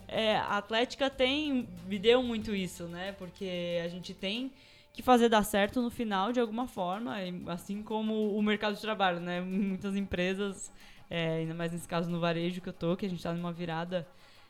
[0.07, 3.13] é, a Atlética tem, me deu muito isso, né?
[3.13, 4.51] Porque a gente tem
[4.91, 7.15] que fazer dar certo no final de alguma forma,
[7.47, 9.39] assim como o mercado de trabalho, né?
[9.39, 10.71] Muitas empresas,
[11.09, 13.53] é, ainda mais nesse caso no varejo que eu tô, que a gente tá numa
[13.53, 14.05] virada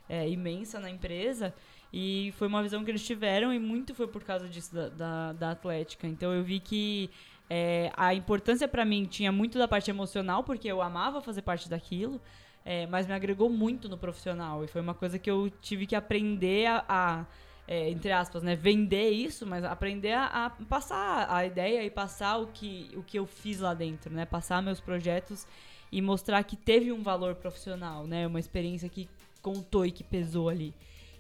[0.10, 1.54] é, imensa na empresa.
[1.94, 5.34] E foi uma visão que eles tiveram e muito foi por causa disso da, da,
[5.34, 6.08] da Atlética.
[6.08, 7.10] Então eu vi que
[7.50, 11.70] é, a importância pra mim tinha muito da parte emocional, porque eu amava fazer parte
[11.70, 12.22] daquilo,
[12.64, 14.64] é, mas me agregou muito no profissional.
[14.64, 17.26] E foi uma coisa que eu tive que aprender a, a,
[17.68, 22.38] é, entre aspas, né, vender isso, mas aprender a, a passar a ideia e passar
[22.38, 24.26] o que, o que eu fiz lá dentro, né?
[24.26, 25.46] Passar meus projetos
[25.92, 28.26] e mostrar que teve um valor profissional, né?
[28.26, 29.10] Uma experiência que
[29.42, 30.74] contou e que pesou ali.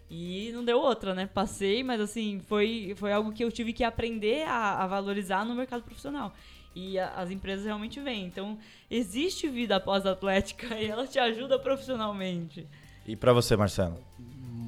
[0.09, 1.25] E não deu outra, né?
[1.25, 5.55] Passei, mas assim, foi, foi algo que eu tive que aprender a, a valorizar no
[5.55, 6.33] mercado profissional.
[6.75, 8.25] E a- as empresas realmente vêm.
[8.25, 8.57] Então,
[8.89, 12.67] existe vida após a atlética e ela te ajuda profissionalmente.
[13.07, 13.97] E pra você, Marcelo?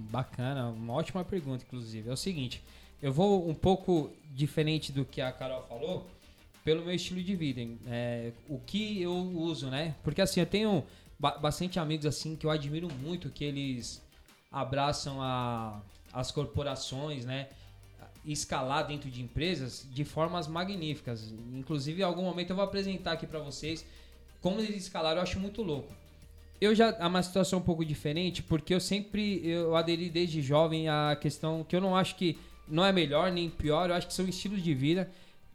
[0.10, 2.10] Bacana, uma ótima pergunta, inclusive.
[2.10, 2.64] É o seguinte,
[3.02, 6.08] eu vou um pouco diferente do que a Carol falou,
[6.64, 7.62] pelo meu estilo de vida.
[7.88, 9.96] É, o que eu uso, né?
[10.04, 10.84] Porque assim, eu tenho
[11.32, 14.02] bastante amigos assim que eu admiro muito, que eles
[14.52, 17.48] abraçam a, as corporações, né?
[18.26, 21.34] Escalar dentro de empresas de formas magníficas.
[21.54, 23.86] Inclusive, em algum momento eu vou apresentar aqui para vocês
[24.42, 25.94] como eles escalaram, eu acho muito louco.
[26.60, 30.90] Eu já é uma situação um pouco diferente, porque eu sempre eu aderi desde jovem
[30.90, 34.14] à questão que eu não acho que não é melhor nem pior, eu acho que
[34.14, 35.10] são estilos de vida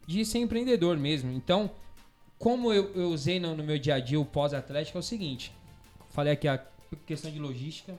[0.05, 1.31] de ser empreendedor mesmo.
[1.31, 1.71] Então,
[2.37, 5.51] como eu, eu usei no, no meu dia a dia o pós-atlético é o seguinte,
[6.09, 6.63] falei aqui a
[7.05, 7.95] questão de logística,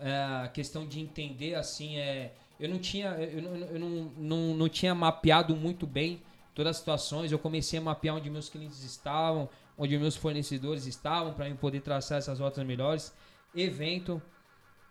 [0.00, 0.12] é,
[0.44, 4.68] a questão de entender assim, é, eu não tinha eu, não, eu não, não, não
[4.68, 6.20] tinha mapeado muito bem
[6.54, 11.32] todas as situações, eu comecei a mapear onde meus clientes estavam, onde meus fornecedores estavam,
[11.32, 13.14] para eu poder traçar essas rotas melhores.
[13.54, 14.20] Evento,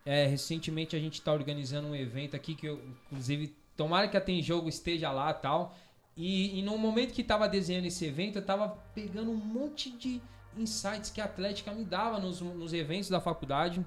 [0.06, 2.80] É, recentemente a gente está organizando um evento aqui que eu,
[3.12, 5.76] inclusive, tomara que a Tem Jogo esteja lá tal.
[6.16, 10.22] E, e no momento que estava desenhando esse evento, eu estava pegando um monte de
[10.58, 13.86] insights que a Atlética me dava nos, nos eventos da faculdade.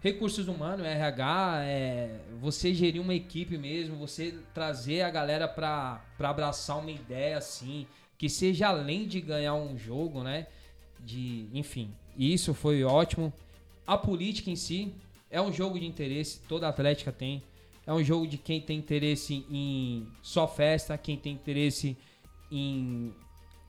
[0.00, 6.78] Recursos humanos, RH, é, você gerir uma equipe mesmo, você trazer a galera para abraçar
[6.78, 10.46] uma ideia assim, que seja além de ganhar um jogo, né?
[11.00, 13.32] De, enfim, isso foi ótimo.
[13.86, 14.94] A política em si
[15.30, 17.42] é um jogo de interesse, toda Atlética tem.
[17.86, 21.96] É um jogo de quem tem interesse em só festa, quem tem interesse
[22.52, 23.14] em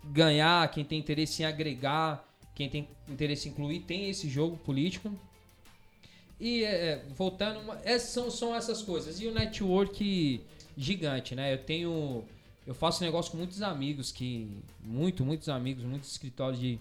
[0.10, 5.12] ganhar, quem tem interesse em agregar, quem tem interesse em incluir, tem esse jogo político.
[6.40, 9.20] E é, é voltando, essas são, são essas coisas.
[9.22, 10.42] E o network
[10.76, 11.54] gigante, né?
[11.54, 12.24] Eu tenho.
[12.66, 14.50] Eu faço negócio com muitos amigos que.
[14.82, 16.80] Muito, muitos amigos, muitos escritórios de,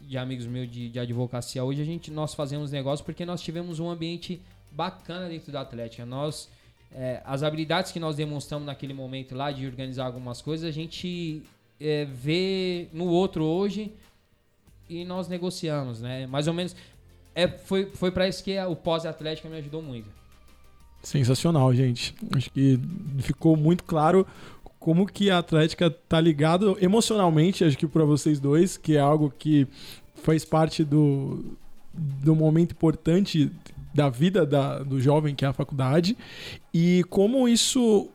[0.00, 1.62] de amigos meus de, de advocacia.
[1.62, 4.40] Hoje a gente, nós fazemos negócio porque nós tivemos um ambiente
[4.72, 6.04] bacana dentro da Atlética.
[6.04, 6.48] Nós.
[6.92, 11.42] É, as habilidades que nós demonstramos naquele momento lá de organizar algumas coisas, a gente
[11.80, 13.92] é, vê no outro hoje
[14.88, 16.26] e nós negociamos, né?
[16.26, 16.76] Mais ou menos
[17.34, 20.08] é, foi, foi para isso que o pós-atlética me ajudou muito.
[21.02, 22.14] Sensacional, gente.
[22.34, 22.80] Acho que
[23.18, 24.26] ficou muito claro
[24.78, 29.32] como que a Atlética tá ligado emocionalmente, acho que para vocês dois, que é algo
[29.36, 29.66] que
[30.14, 31.56] faz parte do,
[31.92, 33.50] do momento importante
[33.94, 36.16] da vida da, do jovem, que é a faculdade,
[36.72, 38.08] e como isso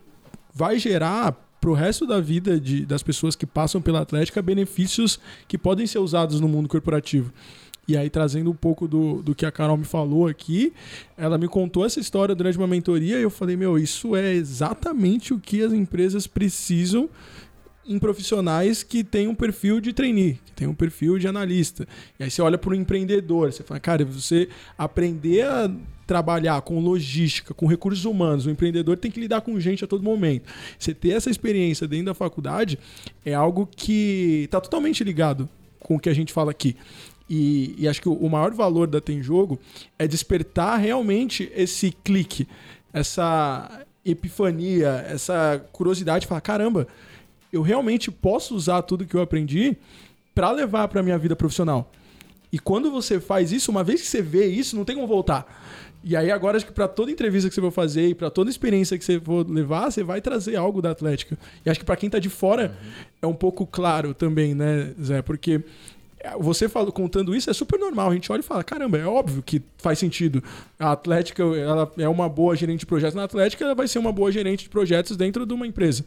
[0.54, 5.20] vai gerar para o resto da vida de, das pessoas que passam pela Atlética benefícios
[5.48, 7.32] que podem ser usados no mundo corporativo.
[7.88, 10.74] E aí, trazendo um pouco do, do que a Carol me falou aqui,
[11.18, 15.34] ela me contou essa história durante uma mentoria e eu falei: Meu, isso é exatamente
[15.34, 17.10] o que as empresas precisam
[17.86, 21.88] em profissionais que têm um perfil de trainee, que tem um perfil de analista.
[22.20, 24.48] E aí você olha para o empreendedor, você fala, cara, você
[24.78, 25.70] aprender a
[26.12, 30.04] trabalhar com logística, com recursos humanos, o empreendedor tem que lidar com gente a todo
[30.04, 30.44] momento.
[30.78, 32.78] Você ter essa experiência dentro da faculdade
[33.26, 35.48] é algo que está totalmente ligado
[35.80, 36.76] com o que a gente fala aqui.
[37.30, 39.58] E, e acho que o, maior valor da Tem Jogo
[39.98, 42.46] é despertar realmente esse clique,
[42.92, 46.90] essa epifania, essa curiosidade de falar: caramba,
[47.54, 49.78] eu realmente posso usar tudo que eu aprendi
[50.36, 51.90] para levar para minha vida profissional.
[52.52, 55.48] E quando você faz isso, uma vez que você vê isso, não tem como voltar.
[56.04, 58.50] E aí agora acho que para toda entrevista que você for fazer e para toda
[58.50, 61.38] experiência que você for levar, você vai trazer algo da Atlética.
[61.66, 63.04] E acho que para quem tá de fora uhum.
[63.22, 65.22] é um pouco claro também, né, Zé?
[65.22, 65.62] Porque
[66.40, 68.10] você fala, contando isso é super normal.
[68.10, 70.44] A gente olha e fala: caramba, é óbvio que faz sentido.
[70.80, 74.12] A Atlética ela é uma boa gerente de projetos na Atlética, ela vai ser uma
[74.12, 76.06] boa gerente de projetos dentro de uma empresa.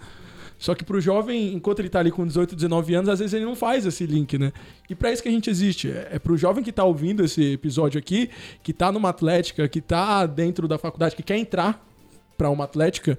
[0.64, 3.34] Só que para o jovem, enquanto ele está ali com 18, 19 anos, às vezes
[3.34, 4.50] ele não faz esse link, né?
[4.88, 5.90] E para isso que a gente existe.
[5.90, 8.30] É, é para o jovem que está ouvindo esse episódio aqui,
[8.62, 11.86] que está numa atlética, que está dentro da faculdade, que quer entrar
[12.38, 13.18] para uma atlética,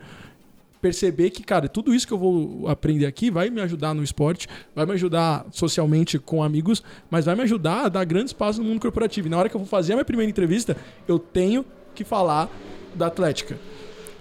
[0.81, 4.47] perceber que, cara, tudo isso que eu vou aprender aqui vai me ajudar no esporte,
[4.73, 6.81] vai me ajudar socialmente com amigos,
[7.11, 9.27] mas vai me ajudar a dar grandes passos no mundo corporativo.
[9.27, 10.75] E na hora que eu vou fazer a minha primeira entrevista,
[11.07, 12.49] eu tenho que falar
[12.95, 13.55] da Atlética.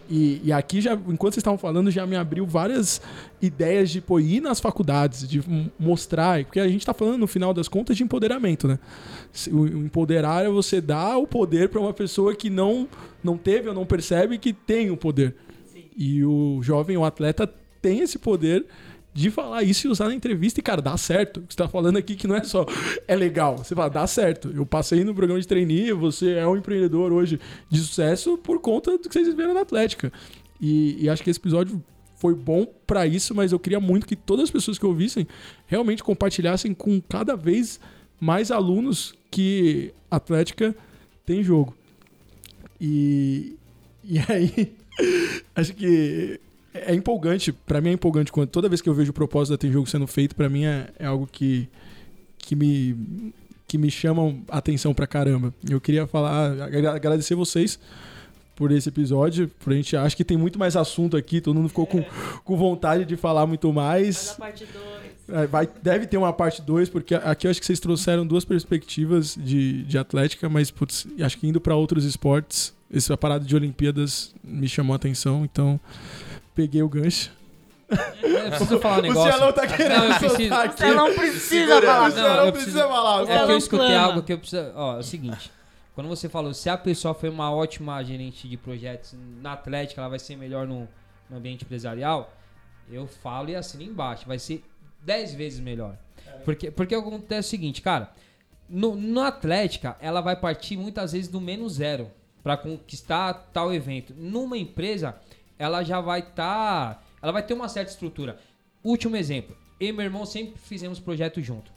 [0.08, 3.00] E, e, aqui, já, enquanto vocês estavam falando, já me abriu várias
[3.40, 5.42] ideias de pô, ir nas faculdades, de
[5.78, 8.78] mostrar, porque a gente está falando, no final das contas, de empoderamento, né?
[9.50, 12.86] O empoderar é você dar o poder para uma pessoa que não,
[13.22, 15.34] não teve ou não percebe que tem o poder.
[15.96, 17.46] E o jovem, o atleta,
[17.80, 18.66] tem esse poder
[19.14, 20.60] de falar isso e usar na entrevista.
[20.60, 21.40] E, cara, dá certo.
[21.40, 22.66] Você está falando aqui que não é só
[23.06, 23.58] é legal.
[23.58, 24.52] Você fala, dá certo.
[24.54, 27.40] Eu passei no programa de trainee, você é um empreendedor hoje
[27.70, 30.12] de sucesso por conta do que vocês viram na Atlética.
[30.60, 31.82] E, e acho que esse episódio
[32.16, 35.26] foi bom para isso, mas eu queria muito que todas as pessoas que ouvissem
[35.66, 37.78] realmente compartilhassem com cada vez
[38.20, 40.74] mais alunos que Atlética
[41.24, 41.74] tem jogo.
[42.80, 43.56] E,
[44.02, 44.74] e aí
[45.54, 46.40] Acho que
[46.74, 49.58] é empolgante, para mim é empolgante quando toda vez que eu vejo o propósito da
[49.58, 51.68] Tem Jogo sendo feito, para mim é, é, algo que,
[52.36, 53.32] que me
[53.66, 55.52] que me chamam atenção pra caramba.
[55.68, 56.52] Eu queria falar,
[56.94, 57.78] agradecer vocês
[58.54, 59.50] por esse episódio.
[59.60, 61.86] Por a gente acho que tem muito mais assunto aqui, todo mundo ficou é.
[61.86, 62.04] com,
[62.44, 64.32] com vontade de falar muito mais.
[64.32, 65.04] Parte 2.
[65.26, 68.44] É, vai, deve ter uma parte 2, porque aqui eu acho que vocês trouxeram duas
[68.44, 73.56] perspectivas de, de atlética, mas putz, acho que indo para outros esportes, essa parada de
[73.56, 75.80] Olimpíadas me chamou a atenção, então
[76.54, 77.32] peguei o gancho.
[78.22, 79.28] Eu preciso falar um negócio.
[79.28, 80.54] O Cielão tá querendo não, eu preciso...
[80.54, 80.76] aqui.
[80.76, 82.08] Você não precisa falar.
[82.08, 83.22] O Cielão não, precisa falar.
[83.22, 84.72] É que eu escutei algo que eu preciso...
[84.74, 85.50] Ó, é o seguinte.
[85.94, 90.10] Quando você falou, se a pessoa foi uma ótima gerente de projetos na Atlética, ela
[90.10, 90.88] vai ser melhor no,
[91.30, 92.34] no ambiente empresarial,
[92.90, 94.26] eu falo e assino embaixo.
[94.26, 94.64] Vai ser
[95.02, 95.96] 10 vezes melhor.
[96.44, 98.10] Porque, porque acontece o seguinte, cara.
[98.68, 102.10] No, no Atlética, ela vai partir muitas vezes do menos zero.
[102.42, 104.12] para conquistar tal evento.
[104.16, 105.16] Numa empresa,
[105.58, 108.38] ela já vai estar, ela vai ter uma certa estrutura.
[108.82, 111.70] Último exemplo, eu e meu irmão sempre fizemos projeto junto,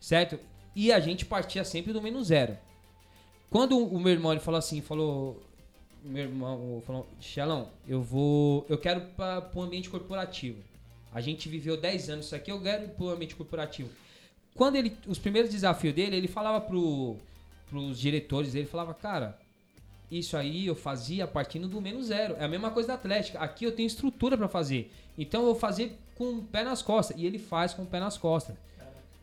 [0.00, 0.38] certo?
[0.74, 2.56] E a gente partia sempre do menos zero.
[3.50, 5.42] Quando o meu irmão ele falou assim, falou,
[6.02, 10.62] meu irmão falou, Xelão, eu vou, eu quero para o ambiente corporativo.
[11.12, 13.88] A gente viveu 10 anos isso aqui, eu quero para o ambiente corporativo.
[14.54, 17.16] Quando ele, os primeiros desafios dele, ele falava pro,
[17.68, 19.38] pros diretores, ele falava, cara,
[20.10, 22.36] isso aí eu fazia partindo do menos zero.
[22.38, 23.38] É a mesma coisa da Atlética.
[23.38, 24.92] Aqui eu tenho estrutura para fazer.
[25.16, 27.16] Então eu vou fazer com o pé nas costas.
[27.18, 28.56] E ele faz com o pé nas costas.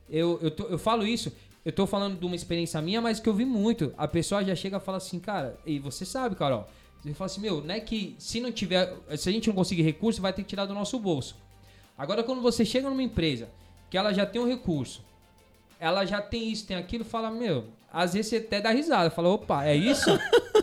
[0.09, 1.31] Eu, eu, tô, eu falo isso,
[1.63, 3.93] eu tô falando de uma experiência minha, mas que eu vi muito.
[3.97, 6.67] A pessoa já chega e fala assim, cara, e você sabe, Carol.
[7.01, 8.93] Você fala assim, meu, não é que se não tiver.
[9.17, 11.35] Se a gente não conseguir recurso, vai ter que tirar do nosso bolso.
[11.97, 13.49] Agora, quando você chega numa empresa
[13.89, 15.03] que ela já tem um recurso,
[15.81, 19.09] ela já tem isso, tem aquilo, fala, meu, às vezes você até dá risada.
[19.09, 20.11] Fala, opa, é isso?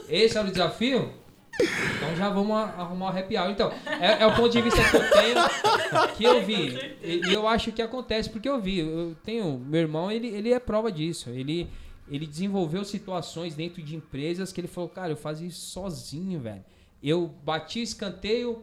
[0.09, 1.13] Esse é o desafio?
[1.61, 3.51] Então já vamos arrumar o happy hour.
[3.51, 6.97] Então, é, é, o ponto de vista que eu tenho, que eu vi.
[7.03, 8.79] E, e, eu acho que acontece porque eu vi.
[8.79, 9.59] Eu tenho.
[9.59, 11.31] Meu irmão, ele, ele é prova disso.
[11.31, 11.69] Ele,
[12.09, 16.65] ele desenvolveu situações dentro de empresas que ele falou, cara, eu fazia isso sozinho, velho.
[17.03, 18.63] Eu bati escanteio,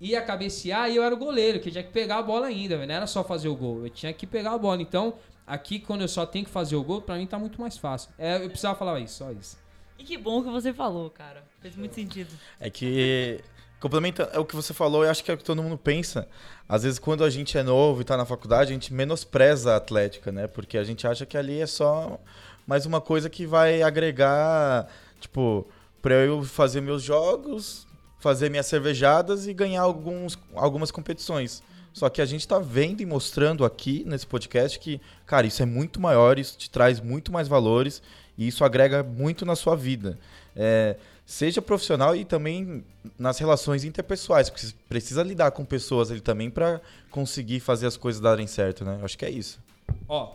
[0.00, 2.86] ia cabecear e eu era o goleiro, que tinha que pegar a bola ainda, velho.
[2.86, 4.80] Não era só fazer o gol, eu tinha que pegar a bola.
[4.80, 5.14] Então,
[5.46, 8.10] Aqui, quando eu só tenho que fazer o gol, pra mim tá muito mais fácil.
[8.18, 9.56] É, eu precisava falar isso, só isso.
[9.98, 11.44] E que bom que você falou, cara.
[11.60, 12.30] Fez muito sentido.
[12.58, 13.40] É que
[13.80, 16.28] complementa é o que você falou, eu acho que é o que todo mundo pensa.
[16.68, 19.76] Às vezes, quando a gente é novo e tá na faculdade, a gente menospreza a
[19.76, 20.46] atlética, né?
[20.48, 22.18] Porque a gente acha que ali é só
[22.66, 24.88] mais uma coisa que vai agregar,
[25.20, 25.66] tipo,
[26.02, 27.86] pra eu fazer meus jogos,
[28.18, 31.62] fazer minhas cervejadas e ganhar alguns, algumas competições.
[31.96, 35.64] Só que a gente está vendo e mostrando aqui nesse podcast que, cara, isso é
[35.64, 38.02] muito maior, isso te traz muito mais valores
[38.36, 40.18] e isso agrega muito na sua vida.
[40.54, 42.84] É, seja profissional e também
[43.18, 47.96] nas relações interpessoais, porque você precisa lidar com pessoas ali também para conseguir fazer as
[47.96, 48.98] coisas darem certo, né?
[49.00, 49.58] Eu acho que é isso.
[50.06, 50.34] Ó,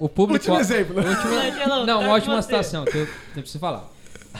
[0.00, 0.50] o público...
[0.50, 0.96] Último exemplo.
[0.96, 1.86] Último...
[1.86, 3.88] Não, uma ótima situação que eu, eu preciso falar.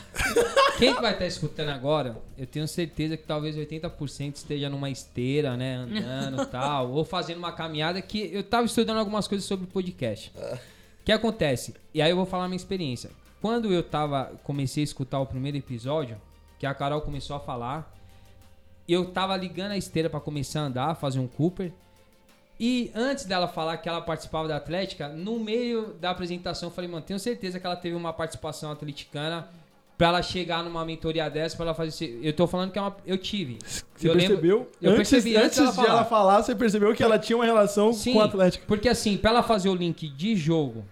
[0.78, 5.56] Quem que vai estar escutando agora, eu tenho certeza que talvez 80% esteja numa esteira,
[5.56, 9.66] né, andando e tal, ou fazendo uma caminhada que eu tava estudando algumas coisas sobre
[9.66, 10.32] podcast.
[10.36, 11.74] O que acontece?
[11.92, 13.10] E aí eu vou falar a minha experiência.
[13.40, 16.20] Quando eu tava comecei a escutar o primeiro episódio,
[16.58, 17.94] que a Carol começou a falar,
[18.88, 21.72] eu tava ligando a esteira para começar a andar, fazer um Cooper.
[22.58, 26.90] E antes dela falar que ela participava da Atlética, no meio da apresentação eu falei,
[26.90, 29.48] mano, tenho certeza que ela teve uma participação atleticana
[29.98, 32.20] Pra ela chegar numa mentoria dessa, pra ela fazer.
[32.22, 32.96] Eu tô falando que é uma.
[33.04, 33.58] Eu tive.
[33.64, 34.58] Você eu percebeu?
[34.58, 37.44] Lembro, eu antes, percebi antes, antes de ela falar, você percebeu que ela tinha uma
[37.44, 38.64] relação Sim, com o Atlético.
[38.66, 40.84] Porque assim, pra ela fazer o link de jogo,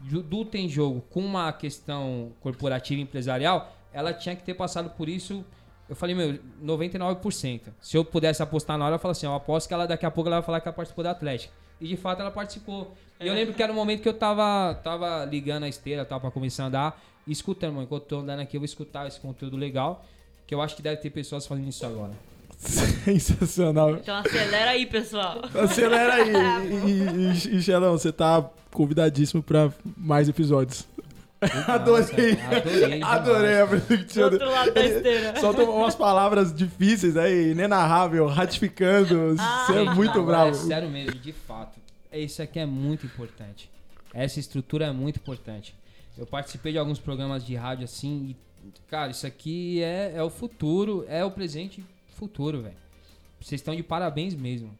[0.00, 5.44] do tem jogo, com uma questão corporativa empresarial, ela tinha que ter passado por isso.
[5.86, 7.60] Eu falei, meu, 99%.
[7.82, 10.10] Se eu pudesse apostar na hora, eu falo assim, eu aposto que ela daqui a
[10.10, 11.52] pouco ela vai falar que ela participou da Atlético.
[11.78, 12.94] E de fato ela participou.
[13.20, 16.04] E eu lembro que era o um momento que eu tava, tava ligando a esteira,
[16.04, 17.84] tava pra começar a andar e escutando, mano.
[17.84, 20.04] Enquanto eu tô andando aqui, eu vou escutar esse conteúdo legal.
[20.46, 22.12] Que eu acho que deve ter pessoas fazendo isso agora.
[22.58, 23.96] Sensacional.
[23.96, 25.40] Então acelera aí, pessoal.
[25.54, 26.32] Acelera aí.
[26.86, 30.86] e, e, e Xelão, você tá convidadíssimo pra mais episódios.
[31.42, 32.38] Nossa, adorei.
[32.40, 34.30] Adorei, adorei a perspectiva.
[34.30, 35.40] Do outro lado da esteira.
[35.40, 39.36] Solta umas palavras difíceis aí, inenarrável, ratificando.
[39.38, 40.50] Ah, você é muito bravo.
[40.50, 41.78] É sério mesmo, de fato.
[42.12, 43.70] Isso aqui é muito importante.
[44.12, 45.74] Essa estrutura é muito importante.
[46.16, 48.34] Eu participei de alguns programas de rádio assim
[48.64, 51.84] e, cara, isso aqui é, é o futuro, é o presente
[52.14, 52.76] futuro, velho.
[53.40, 54.70] Vocês estão de parabéns mesmo.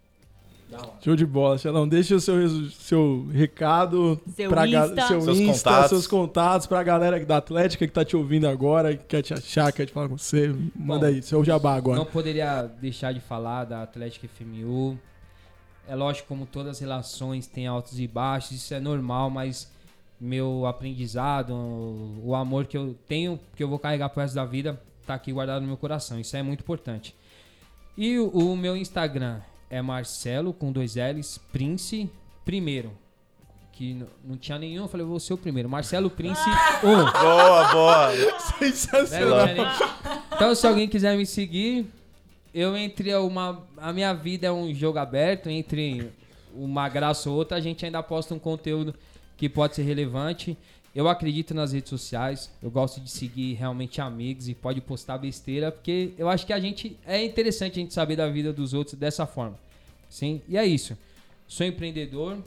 [1.01, 1.87] Show de bola, Xelão.
[1.87, 5.89] Deixa o seu, seu recado, seu pra Insta, seu seus, Insta contatos.
[5.91, 9.71] seus contatos pra galera da Atlética que tá te ouvindo agora, que quer te achar,
[9.73, 10.49] quer te falar com você.
[10.75, 11.99] Manda Bom, aí, seu jabá agora.
[11.99, 14.99] Não poderia deixar de falar da Atlética FMU.
[15.87, 19.71] É lógico, como todas as relações tem altos e baixos, isso é normal, mas
[20.21, 21.55] meu aprendizado,
[22.23, 25.33] o amor que eu tenho, que eu vou carregar pro resto da vida, tá aqui
[25.33, 26.19] guardado no meu coração.
[26.19, 27.15] Isso é muito importante.
[27.97, 29.41] E o, o meu Instagram
[29.71, 32.11] é Marcelo com dois L's, Prince
[32.45, 32.93] primeiro.
[33.73, 35.69] Que não tinha nenhum, eu falei, vou ser o primeiro.
[35.69, 36.41] Marcelo Prince
[36.83, 36.87] 1.
[36.89, 37.11] Um.
[37.11, 38.11] Boa, boa.
[38.59, 39.49] Sensacional.
[40.33, 41.87] Então, se alguém quiser me seguir,
[42.55, 43.65] eu entre uma.
[43.77, 46.13] A minha vida é um jogo aberto, entre
[46.55, 48.95] uma graça ou outra, a gente ainda posta um conteúdo
[49.37, 50.57] que pode ser relevante.
[50.95, 55.73] Eu acredito nas redes sociais, eu gosto de seguir realmente amigos e pode postar besteira,
[55.73, 58.97] porque eu acho que a gente é interessante a gente saber da vida dos outros
[58.97, 59.59] dessa forma.
[60.09, 60.97] Sim, e é isso.
[61.49, 62.39] Sou empreendedor,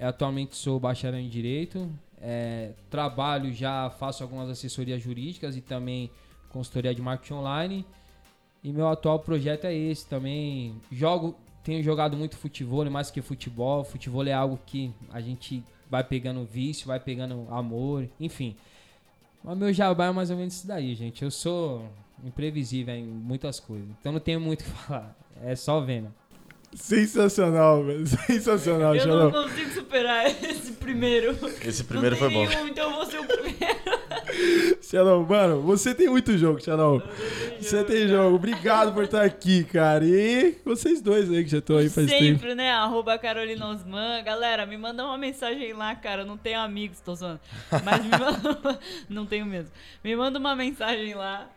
[0.00, 1.88] atualmente sou bacharel em direito,
[2.22, 6.10] É, trabalho já, faço algumas assessorias jurídicas e também
[6.50, 7.86] consultoria de marketing online.
[8.62, 10.74] E meu atual projeto é esse também.
[10.92, 11.34] Jogo,
[11.64, 13.84] tenho jogado muito futebol, mais que futebol.
[13.84, 18.56] Futebol é algo que a gente vai pegando vício, vai pegando amor, enfim.
[19.42, 21.22] Mas meu jabá é mais ou menos isso daí, gente.
[21.22, 21.84] Eu sou
[22.24, 23.88] imprevisível em muitas coisas.
[24.00, 25.16] Então não tenho muito o que falar.
[25.42, 26.14] É só vendo.
[26.74, 28.06] Sensacional, velho.
[28.06, 29.30] Sensacional, Eu Xalão.
[29.30, 31.36] não consigo superar esse primeiro.
[31.64, 32.46] Esse primeiro não foi bom.
[32.46, 34.80] Nenhum, então eu vou ser o primeiro.
[34.82, 37.02] Xalão, mano, você tem muito jogo, Xalão.
[37.60, 38.36] Você tem jogo.
[38.36, 40.04] Obrigado por estar aqui, cara.
[40.04, 42.22] E vocês dois aí que já estão aí faz tempo.
[42.22, 42.70] Sempre, né?
[42.72, 44.22] Arroba Carolina Osman.
[44.24, 46.22] Galera, me manda uma mensagem lá, cara.
[46.22, 47.40] Eu não tenho amigos, tô zoando.
[47.84, 48.78] Mas me manda.
[49.08, 49.70] não tenho mesmo.
[50.04, 51.48] Me manda uma mensagem lá.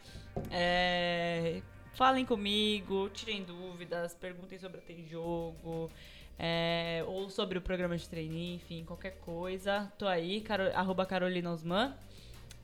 [0.50, 1.62] É,
[1.94, 5.92] Falem comigo, tirem dúvidas, perguntem sobre Tem Jogo.
[6.40, 9.92] é, ou sobre o programa de trainee, enfim, qualquer coisa.
[9.98, 11.94] Tô aí, caro, arroba Carolina Osman.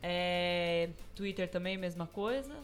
[0.01, 2.55] É, Twitter também, mesma coisa,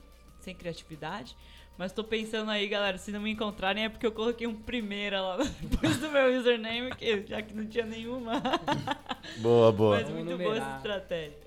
[0.41, 1.35] sem criatividade.
[1.77, 5.21] Mas tô pensando aí, galera, se não me encontrarem é porque eu coloquei um primeira
[5.21, 8.41] lá depois do meu username, que, já que não tinha nenhuma.
[9.37, 9.97] Boa, boa.
[9.97, 11.37] Mas Vamos muito boa essa estratégia.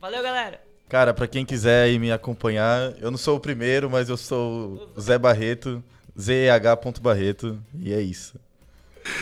[0.00, 0.73] Valeu, galera!
[0.88, 4.88] Cara, pra quem quiser ir me acompanhar, eu não sou o primeiro, mas eu sou
[4.96, 5.82] o Zé Barreto,
[6.18, 8.34] zeh.barreto, e é isso.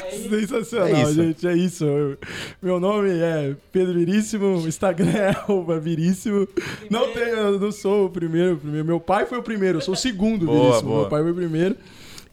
[0.03, 0.29] É isso.
[0.29, 1.15] Sensacional, É isso.
[1.15, 1.47] gente.
[1.49, 1.85] É isso.
[1.85, 2.19] Eu-
[2.63, 6.47] meu nome é Pedro Viríssimo, o Instagram é arroba Viríssimo.
[6.91, 8.87] Não tenho, eu não sou o primeiro, o primeiro.
[8.87, 10.89] Meu pai foi o primeiro, eu sou o segundo Boa, Viríssimo.
[10.89, 11.01] boa.
[11.03, 11.77] Meu pai foi o primeiro.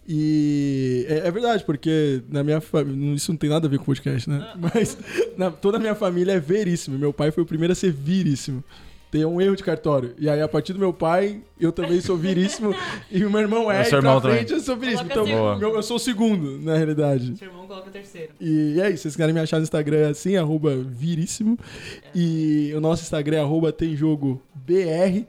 [0.08, 3.16] E é, é verdade, porque na minha família.
[3.16, 4.54] Isso não tem nada a ver com podcast, né?
[4.74, 4.98] Mas
[5.38, 6.98] na- toda a minha família é Veríssimo.
[7.00, 8.64] Meu pai foi o primeiro a ser Viríssimo.
[9.12, 10.14] Tem um erro de cartório.
[10.20, 12.76] E aí, a partir do meu pai, eu também sou Viríssimo.
[13.12, 13.80] e o meu irmão é.
[13.80, 14.38] É e seu pra irmão também.
[14.38, 15.10] frente eu sou Viríssimo.
[15.10, 17.36] Coloca Então, meu- eu sou o segundo, na realidade.
[17.38, 18.34] Seu irmão coloca o terceiro.
[18.39, 21.57] E é isso, vocês querem me achar no Instagram é assim, arroba viríssimo.
[22.14, 25.26] E o nosso Instagram é arroba tem jogo BR.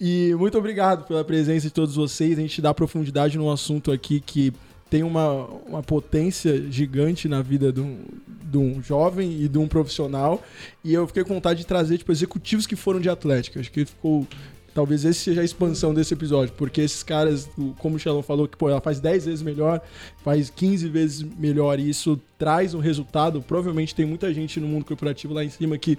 [0.00, 2.38] E muito obrigado pela presença de todos vocês.
[2.38, 4.52] A gente dá profundidade num assunto aqui que
[4.94, 7.98] tem uma, uma potência gigante na vida de um,
[8.44, 10.40] de um jovem e de um profissional.
[10.84, 13.58] E eu fiquei com vontade de trazer tipo, executivos que foram de Atlética.
[13.58, 14.24] Acho que ficou.
[14.72, 18.56] Talvez esse seja a expansão desse episódio, porque esses caras, como o Shalom falou, que
[18.56, 19.80] pô, ela faz 10 vezes melhor,
[20.22, 23.42] faz 15 vezes melhor, e isso traz um resultado.
[23.42, 25.98] Provavelmente tem muita gente no mundo corporativo lá em cima que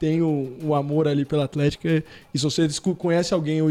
[0.00, 2.02] tem o, o amor ali pela Atlética.
[2.34, 2.66] E se você
[2.98, 3.70] conhece alguém ou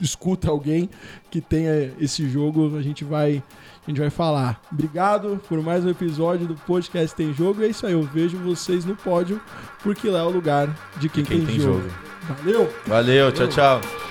[0.00, 0.88] escuta alguém
[1.30, 3.42] que tenha esse jogo, a gente vai.
[3.86, 4.60] A gente vai falar.
[4.70, 7.62] Obrigado por mais um episódio do Podcast Tem Jogo.
[7.62, 9.40] E é isso aí, eu vejo vocês no pódio,
[9.82, 10.68] porque lá é o lugar
[10.98, 11.80] de quem, Quem tem, tem jogo.
[11.80, 11.94] jogo.
[12.28, 12.74] Valeu!
[12.86, 14.07] Valeu, tchau, tchau.